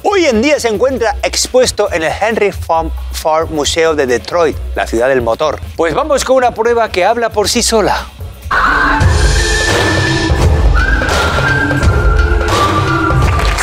Hoy 0.02 0.26
en 0.26 0.42
día 0.42 0.58
se 0.58 0.66
encuentra 0.66 1.16
expuesto 1.22 1.92
en 1.92 2.02
el 2.02 2.12
Henry 2.20 2.50
Ford 2.50 3.50
Museo 3.50 3.94
de 3.94 4.06
Detroit, 4.06 4.56
la 4.74 4.86
ciudad 4.88 5.08
del 5.08 5.22
motor. 5.22 5.60
Pues 5.76 5.94
vamos 5.94 6.24
con 6.24 6.36
una 6.36 6.52
prueba 6.52 6.90
que 6.90 7.04
habla 7.04 7.30
por 7.30 7.48
sí 7.48 7.62
sola. 7.62 8.04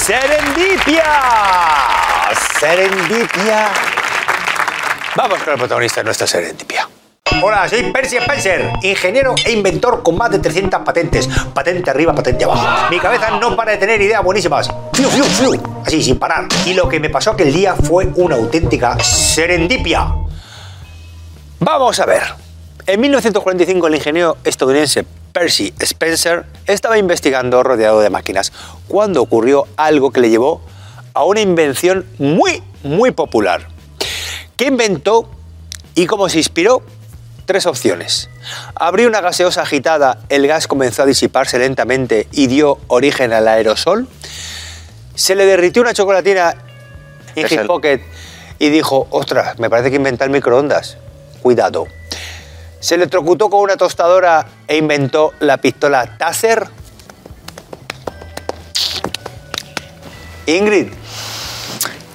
¡Serendipia! 0.01 1.03
¡Serendipia! 2.57 3.67
Vamos 5.17 5.43
con 5.43 5.53
el 5.53 5.59
protagonista 5.59 5.99
de 5.99 6.05
nuestra 6.05 6.25
serendipia. 6.25 6.84
Hola, 7.41 7.67
soy 7.67 7.91
Percy 7.91 8.17
Spencer, 8.17 8.71
ingeniero 8.81 9.35
e 9.45 9.51
inventor 9.51 10.03
con 10.03 10.17
más 10.17 10.31
de 10.31 10.39
300 10.39 10.81
patentes. 10.81 11.27
Patente 11.53 11.89
arriba, 11.89 12.13
patente 12.13 12.43
abajo. 12.45 12.89
Mi 12.89 12.99
cabeza 12.99 13.39
no 13.39 13.55
para 13.55 13.73
de 13.73 13.77
tener 13.77 14.01
ideas 14.01 14.23
buenísimas. 14.23 14.69
Fiu, 14.93 15.09
fiu, 15.09 15.23
fiu. 15.23 15.81
Así, 15.85 16.01
sin 16.01 16.17
parar. 16.17 16.47
Y 16.65 16.73
lo 16.73 16.87
que 16.87 16.99
me 16.99 17.09
pasó 17.09 17.31
aquel 17.31 17.51
día 17.51 17.75
fue 17.75 18.07
una 18.15 18.35
auténtica 18.35 18.97
serendipia. 18.99 20.13
Vamos 21.59 21.99
a 21.99 22.05
ver. 22.05 22.23
En 22.87 23.01
1945 23.01 23.87
el 23.87 23.95
ingeniero 23.95 24.37
estadounidense 24.43 25.05
Percy 25.31 25.73
Spencer 25.79 26.45
estaba 26.67 26.97
investigando 26.97 27.63
rodeado 27.63 28.01
de 28.01 28.09
máquinas 28.09 28.53
cuando 28.87 29.21
ocurrió 29.21 29.67
algo 29.75 30.11
que 30.11 30.21
le 30.21 30.29
llevó 30.29 30.61
a 31.13 31.23
una 31.23 31.41
invención 31.41 32.05
muy, 32.19 32.61
muy 32.83 33.11
popular. 33.11 33.67
¿Qué 34.55 34.65
inventó 34.65 35.29
y 35.95 36.05
cómo 36.05 36.29
se 36.29 36.37
inspiró? 36.37 36.83
Tres 37.45 37.65
opciones. 37.67 38.29
Abrió 38.73 39.07
una 39.07 39.21
gaseosa 39.21 39.61
agitada, 39.61 40.17
el 40.29 40.47
gas 40.47 40.67
comenzó 40.67 41.03
a 41.03 41.05
disiparse 41.05 41.59
lentamente 41.59 42.27
y 42.31 42.47
dio 42.47 42.79
origen 42.87 43.33
al 43.33 43.47
aerosol. 43.47 44.07
se 45.13 45.35
le 45.35 45.45
derritió 45.45 45.81
una 45.81 45.93
chocolatina 45.93 46.55
en 47.35 47.45
Es 47.45 47.51
his 47.51 47.59
el- 47.59 47.67
pocket 47.67 48.01
y 48.59 48.69
dijo, 48.69 49.07
ostras, 49.11 49.59
me 49.59 49.69
parece 49.69 49.89
que 49.91 49.95
inventar 49.97 50.29
microondas. 50.29 50.97
Cuidado. 51.41 51.87
Se 52.79 52.95
electrocutó 52.95 53.49
con 53.49 53.61
una 53.61 53.77
tostadora 53.77 54.45
e 54.67 54.77
inventó 54.77 55.33
la 55.39 55.57
pistola 55.57 56.17
Taser. 56.17 56.67
Ingrid, 60.47 60.87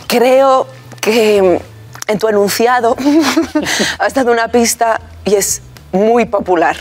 Creo 0.07 0.67
que 1.01 1.61
en 2.07 2.19
tu 2.19 2.29
enunciado 2.29 2.97
has 3.99 4.15
dado 4.15 4.31
una 4.33 4.49
pista 4.49 5.01
y 5.25 5.35
es 5.35 5.63
muy 5.93 6.27
popular. 6.27 6.77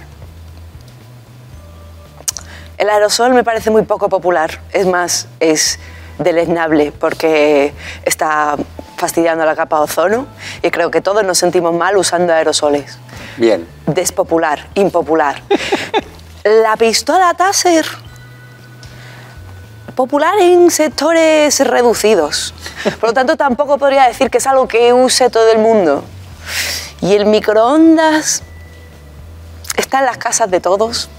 El 2.77 2.89
aerosol 2.89 3.33
me 3.33 3.43
parece 3.43 3.71
muy 3.71 3.83
poco 3.83 4.07
popular. 4.07 4.61
Es 4.71 4.85
más, 4.85 5.27
es 5.39 5.79
deleznable 6.17 6.91
porque 6.91 7.73
está 8.05 8.55
fastidiando 8.97 9.45
la 9.45 9.55
capa 9.55 9.77
de 9.77 9.83
ozono 9.83 10.27
y 10.61 10.69
creo 10.71 10.91
que 10.91 11.01
todos 11.01 11.23
nos 11.23 11.37
sentimos 11.37 11.73
mal 11.73 11.97
usando 11.97 12.33
aerosoles. 12.33 12.97
bien. 13.37 13.67
Despopular, 13.85 14.67
impopular. 14.75 15.41
La 16.43 16.77
pistola 16.77 17.33
Taser. 17.33 17.85
Popular 19.95 20.39
en 20.39 20.71
sectores 20.71 21.59
reducidos. 21.59 22.53
Por 22.99 23.09
lo 23.09 23.13
tanto, 23.13 23.35
tampoco 23.35 23.77
podría 23.77 24.07
decir 24.07 24.29
que 24.29 24.37
es 24.37 24.47
algo 24.47 24.65
que 24.67 24.93
use 24.93 25.29
todo 25.29 25.51
el 25.51 25.57
mundo. 25.57 26.05
Y 27.01 27.13
el 27.13 27.25
microondas 27.25 28.43
está 29.77 29.99
en 29.99 30.05
las 30.05 30.17
casas 30.17 30.51
de 30.51 30.59
todos. 30.59 31.09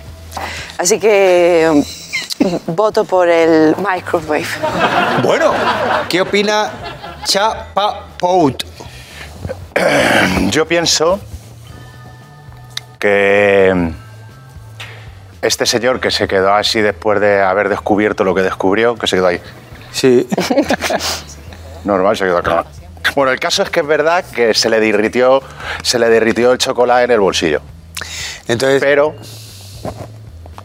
Así 0.79 0.99
que 0.99 1.85
mm, 2.39 2.57
voto 2.75 3.05
por 3.05 3.29
el 3.29 3.75
microwave. 3.77 4.47
Bueno, 5.23 5.53
¿qué 6.09 6.21
opina 6.21 6.71
Chapapout? 7.25 8.65
Yo 10.51 10.67
pienso 10.67 11.21
que 12.99 13.93
este 15.43 15.65
señor 15.65 16.01
que 16.01 16.11
se 16.11 16.29
quedó 16.29 16.53
así 16.53 16.81
después 16.81 17.21
de 17.21 17.41
haber 17.41 17.69
descubierto 17.71 18.25
lo 18.25 18.35
que 18.35 18.43
descubrió, 18.43 18.95
que 18.97 19.07
se 19.07 19.17
quedó 19.17 19.29
ahí. 19.29 19.41
Sí. 19.93 20.29
Normal, 21.85 22.17
se 22.17 22.25
quedó 22.25 22.39
acá. 22.39 22.67
Bueno, 23.15 23.33
el 23.33 23.41
caso 23.41 23.63
es 23.63 23.71
que 23.71 23.81
es 23.81 23.87
verdad 23.87 24.25
que 24.25 24.55
se 24.55 24.69
le 24.71 24.79
derritió, 24.81 25.43
se 25.83 25.99
le 25.99 26.09
derritió 26.09 26.53
el 26.53 26.59
chocolate 26.59 27.05
en 27.05 27.11
el 27.13 27.21
bolsillo. 27.21 27.61
Entonces, 28.47 28.81
Pero 28.83 29.15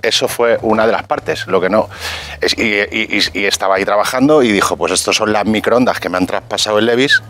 eso 0.02 0.28
fue 0.28 0.60
una 0.62 0.86
de 0.86 0.92
las 0.92 1.04
partes, 1.04 1.48
lo 1.48 1.60
que 1.60 1.70
no. 1.70 1.90
es- 2.42 2.56
y, 2.58 2.76
y- 3.40 3.46
estaba 3.46 3.76
ahí 3.76 3.86
trabajando 3.86 4.44
y 4.44 4.52
dijo, 4.52 4.78
pues 4.78 4.92
estos 4.92 5.16
son 5.16 5.34
las 5.34 5.46
microondas 5.46 6.00
que 6.00 6.10
me 6.10 6.18
han 6.18 6.28
traspasado 6.28 6.78
el 6.80 6.86
Levis 6.86 7.22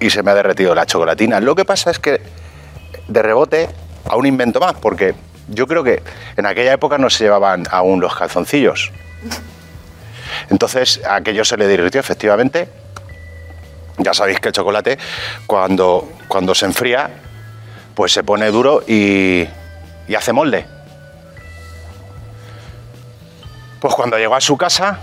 y 0.00 0.10
se 0.10 0.22
me 0.22 0.30
ha 0.30 0.34
derretido 0.34 0.74
la 0.74 0.86
chocolatina. 0.86 1.40
Lo 1.40 1.54
que 1.54 1.64
pasa 1.64 1.90
es 1.90 1.98
que 1.98 2.20
de 3.08 3.22
rebote 3.22 3.68
aún 4.06 4.24
invento 4.26 4.60
más, 4.60 4.74
porque 4.74 5.14
yo 5.48 5.66
creo 5.66 5.82
que 5.84 6.02
en 6.36 6.46
aquella 6.46 6.72
época 6.72 6.96
no 6.98 7.10
se 7.10 7.24
llevaban 7.24 7.64
aún 7.70 8.00
los 8.00 8.14
calzoncillos. 8.16 8.90
Entonces 10.50 11.00
aquello 11.08 11.44
se 11.44 11.56
le 11.56 11.66
derritió 11.66 12.00
efectivamente. 12.00 12.68
Ya 13.98 14.14
sabéis 14.14 14.40
que 14.40 14.48
el 14.48 14.54
chocolate 14.54 14.98
cuando, 15.46 16.10
cuando 16.28 16.54
se 16.54 16.66
enfría 16.66 17.10
pues 17.94 18.12
se 18.12 18.22
pone 18.22 18.46
duro 18.50 18.84
y, 18.86 19.46
y 20.06 20.14
hace 20.14 20.32
molde. 20.32 20.66
Pues 23.80 23.94
cuando 23.94 24.16
llegó 24.16 24.36
a 24.36 24.40
su 24.40 24.56
casa, 24.56 25.00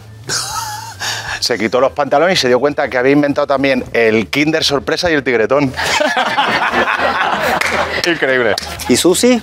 se 1.39 1.57
quitó 1.57 1.81
los 1.81 1.91
pantalones 1.91 2.39
y 2.39 2.41
se 2.41 2.47
dio 2.47 2.59
cuenta 2.59 2.87
que 2.87 2.97
había 2.97 3.11
inventado 3.11 3.47
también 3.47 3.83
el 3.93 4.29
Kinder 4.29 4.63
Sorpresa 4.63 5.11
y 5.11 5.13
el 5.13 5.23
Tigretón. 5.23 5.73
Increíble. 8.07 8.55
¿y 8.87 8.95
Susi? 8.95 9.41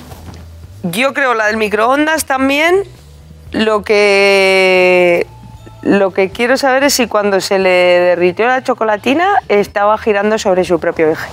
Yo 0.83 1.15
creo 1.15 1.35
la 1.35 1.47
del 1.47 1.57
microondas 1.57 2.25
también. 2.25 2.85
Lo 3.53 3.85
que 3.85 5.27
lo 5.83 6.13
que 6.13 6.31
quiero 6.31 6.57
saber 6.57 6.85
es 6.85 6.95
si 6.95 7.07
cuando 7.07 7.41
se 7.41 7.59
le 7.59 7.71
derritió 7.71 8.47
la 8.47 8.63
chocolatina 8.63 9.27
estaba 9.49 9.99
girando 9.99 10.39
sobre 10.39 10.65
su 10.65 10.79
propio 10.79 11.11
eje. 11.11 11.27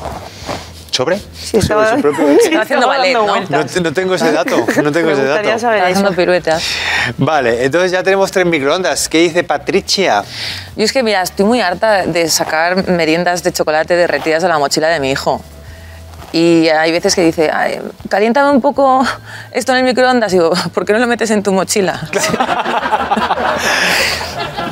¿Sobre? 0.92 1.20
Si 1.34 1.58
estaba, 1.58 1.96
su 1.96 2.02
propio 2.02 2.28
si 2.40 2.46
Estaba 2.48 2.64
haciendo 2.64 2.88
ballet, 2.88 3.14
¿no? 3.14 3.26
No, 3.26 3.64
no 3.82 3.94
tengo 3.94 4.16
ese 4.16 4.32
dato. 4.32 4.58
No 4.84 4.92
tengo 4.92 5.08
Me 5.08 5.14
ese 5.14 5.22
gustaría 5.22 5.52
dato. 5.52 5.60
saber 5.60 5.78
Está 5.78 5.90
eso. 5.90 6.00
haciendo 6.00 6.16
piruetas. 6.16 6.64
Vale, 7.18 7.64
entonces 7.64 7.92
ya 7.92 8.04
tenemos 8.04 8.32
tres 8.32 8.46
microondas. 8.46 9.08
¿Qué 9.08 9.20
dice 9.20 9.44
Patricia? 9.44 10.24
Yo 10.76 10.84
es 10.84 10.92
que, 10.92 11.04
mira, 11.04 11.22
estoy 11.22 11.46
muy 11.46 11.62
harta 11.62 12.06
de 12.06 12.28
sacar 12.30 12.90
meriendas 12.90 13.44
de 13.44 13.54
chocolate 13.54 13.96
derretidas 13.96 14.42
de 14.44 14.50
la 14.50 14.58
mochila 14.58 14.90
de 14.90 15.00
mi 15.00 15.12
hijo. 15.12 15.42
Y 16.32 16.68
hay 16.70 16.92
veces 16.92 17.16
que 17.16 17.22
dice, 17.24 17.50
"Ay, 17.52 17.80
caliéntame 18.10 18.52
un 18.52 18.62
poco 18.62 19.04
esto 19.52 19.72
en 19.72 19.80
el 19.80 19.84
microondas. 19.86 20.32
Y 20.34 20.38
digo, 20.38 20.52
¿por 20.74 20.86
qué 20.86 20.94
no 20.94 21.00
lo 21.00 21.08
metes 21.08 21.32
en 21.32 21.42
tu 21.44 21.52
mochila? 21.52 22.00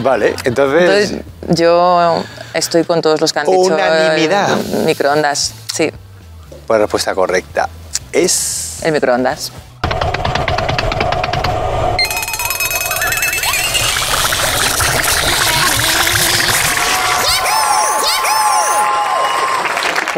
Vale, 0.02 0.36
entonces... 0.44 1.12
Entonces, 1.12 1.26
yo 1.60 2.24
estoy 2.54 2.84
con 2.84 3.02
todos 3.02 3.20
los 3.22 3.34
que 3.34 3.40
han 3.40 3.46
dicho. 3.48 3.60
Unanimidad. 3.60 4.50
el 4.74 4.84
microondas, 4.86 5.54
sí, 5.74 5.92
Pues 6.68 6.80
respuesta 6.80 7.16
correcta. 7.16 7.68
Es... 8.12 8.80
el 8.84 8.92
microondas. 8.92 9.52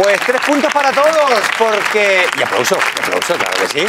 Pues 0.02 0.18
tres 0.26 0.40
puntos 0.48 0.72
para 0.72 0.94
todos, 0.94 1.42
porque... 1.58 2.22
Y 2.38 2.42
aplauso, 2.42 2.78
y 2.78 3.04
aplauso, 3.04 3.34
claro 3.34 3.54
que 3.60 3.68
sí. 3.68 3.86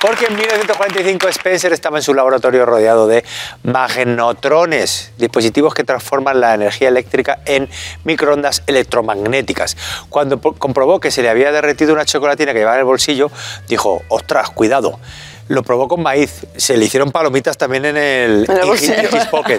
Porque 0.00 0.26
en 0.26 0.36
1945 0.36 1.26
Spencer 1.26 1.72
estaba 1.72 1.98
en 1.98 2.04
su 2.04 2.14
laboratorio 2.14 2.64
rodeado 2.64 3.08
de 3.08 3.24
magnotrones, 3.64 5.10
dispositivos 5.18 5.74
que 5.74 5.82
transforman 5.82 6.40
la 6.40 6.54
energía 6.54 6.86
eléctrica 6.86 7.40
en 7.46 7.68
microondas 8.04 8.62
electromagnéticas. 8.68 9.76
Cuando 10.08 10.40
comprobó 10.40 11.00
que 11.00 11.10
se 11.10 11.20
le 11.20 11.28
había 11.28 11.50
derretido 11.50 11.94
una 11.94 12.04
chocolatina 12.04 12.52
que 12.52 12.60
llevaba 12.60 12.76
en 12.76 12.80
el 12.80 12.86
bolsillo, 12.86 13.32
dijo, 13.66 14.02
ostras, 14.08 14.50
cuidado. 14.50 15.00
Lo 15.48 15.64
probó 15.64 15.88
con 15.88 16.00
maíz, 16.00 16.46
se 16.56 16.76
le 16.76 16.84
hicieron 16.84 17.10
palomitas 17.10 17.58
también 17.58 17.84
en 17.86 17.96
el, 17.96 18.46
En 18.48 19.26
pocket. 19.32 19.58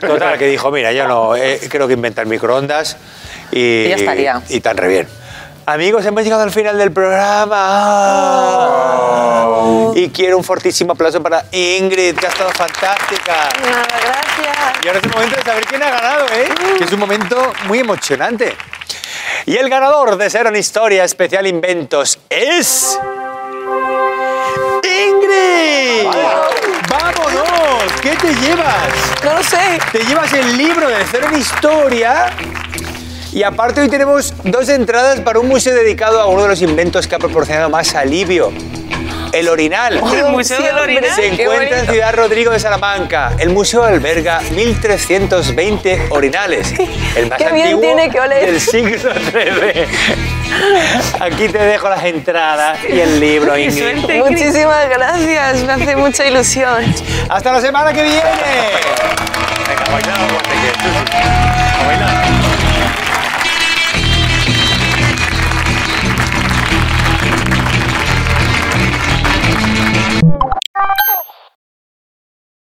Total, 0.00 0.36
que 0.36 0.48
dijo, 0.48 0.72
mira, 0.72 0.92
yo 0.92 1.06
no, 1.06 1.36
eh, 1.36 1.60
creo 1.70 1.86
que 1.86 1.94
inventar 1.94 2.26
microondas 2.26 2.96
y, 3.52 3.84
Y 3.84 3.88
ya 3.88 3.94
estaría. 3.94 4.42
y 4.48 4.60
tan 4.60 4.76
re 4.76 4.88
bien. 4.88 5.27
Amigos, 5.68 6.04
hemos 6.06 6.24
llegado 6.24 6.42
al 6.44 6.50
final 6.50 6.78
del 6.78 6.90
programa. 6.92 7.56
Ah. 8.70 9.92
Y 9.94 10.08
quiero 10.08 10.38
un 10.38 10.44
fortísimo 10.44 10.94
aplauso 10.94 11.22
para 11.22 11.44
Ingrid, 11.52 12.16
que 12.16 12.24
ha 12.24 12.30
estado 12.30 12.48
fantástica. 12.52 13.50
Nada, 13.60 13.86
gracias. 13.86 14.56
Y 14.82 14.88
ahora 14.88 14.98
es 14.98 15.04
el 15.04 15.10
momento 15.10 15.36
de 15.36 15.42
saber 15.42 15.66
quién 15.66 15.82
ha 15.82 15.90
ganado, 15.90 16.24
¿eh? 16.28 16.48
Que 16.78 16.84
es 16.84 16.92
un 16.92 16.98
momento 16.98 17.52
muy 17.66 17.80
emocionante. 17.80 18.56
Y 19.44 19.56
el 19.56 19.68
ganador 19.68 20.16
de 20.16 20.30
Ser 20.30 20.46
una 20.46 20.56
Historia 20.56 21.04
Especial 21.04 21.46
Inventos 21.46 22.18
es... 22.30 22.98
¡Ingrid! 24.84 26.08
¡Vámonos! 26.88 27.92
¿Qué 28.00 28.16
te 28.16 28.34
llevas? 28.36 28.88
No 29.22 29.34
lo 29.34 29.42
sé. 29.42 29.78
Te 29.92 29.98
llevas 29.98 30.32
el 30.32 30.56
libro 30.56 30.88
de 30.88 31.04
Cero 31.10 31.26
en 31.30 31.38
Historia. 31.38 32.34
Y 33.32 33.42
aparte 33.42 33.80
hoy 33.82 33.88
tenemos 33.88 34.32
dos 34.44 34.68
entradas 34.68 35.20
para 35.20 35.38
un 35.38 35.48
museo 35.48 35.74
dedicado 35.74 36.20
a 36.20 36.26
uno 36.26 36.42
de 36.42 36.48
los 36.48 36.62
inventos 36.62 37.06
que 37.06 37.14
ha 37.14 37.18
proporcionado 37.18 37.68
más 37.70 37.94
alivio. 37.94 38.52
El 39.32 39.48
orinal. 39.48 40.00
El 40.14 40.24
Museo 40.32 40.58
del 40.62 40.78
Orinal. 40.78 41.10
Se 41.14 41.26
encuentra 41.26 41.80
en. 41.80 41.86
Ciudad 41.86 42.14
Rodrigo 42.16 42.50
de 42.50 42.58
Salamanca. 42.58 43.32
El 43.38 43.50
museo 43.50 43.84
alberga 43.84 44.40
1.320 44.40 46.06
orinales. 46.10 46.72
El 47.14 47.26
más 47.28 47.36
Qué 47.36 47.52
bien 47.52 47.66
antiguo 47.74 47.80
tiene 47.82 48.08
que 48.10 48.18
oler. 48.20 48.46
del 48.46 48.58
siglo 48.60 49.12
XIII. 49.12 49.86
Aquí 51.20 51.48
te 51.50 51.58
dejo 51.58 51.90
las 51.90 52.04
entradas 52.04 52.78
y 52.88 52.98
el 53.00 53.20
libro, 53.20 53.52
Qué 53.52 53.64
Ingrid. 53.64 53.78
suerte. 53.82 54.16
Ingrid. 54.16 54.30
Muchísimas 54.32 54.88
gracias. 54.88 55.62
Me 55.64 55.72
hace 55.74 55.96
mucha 55.96 56.26
ilusión. 56.26 56.94
¡Hasta 57.28 57.52
la 57.52 57.60
semana 57.60 57.92
que 57.92 58.02
viene! 58.02 58.22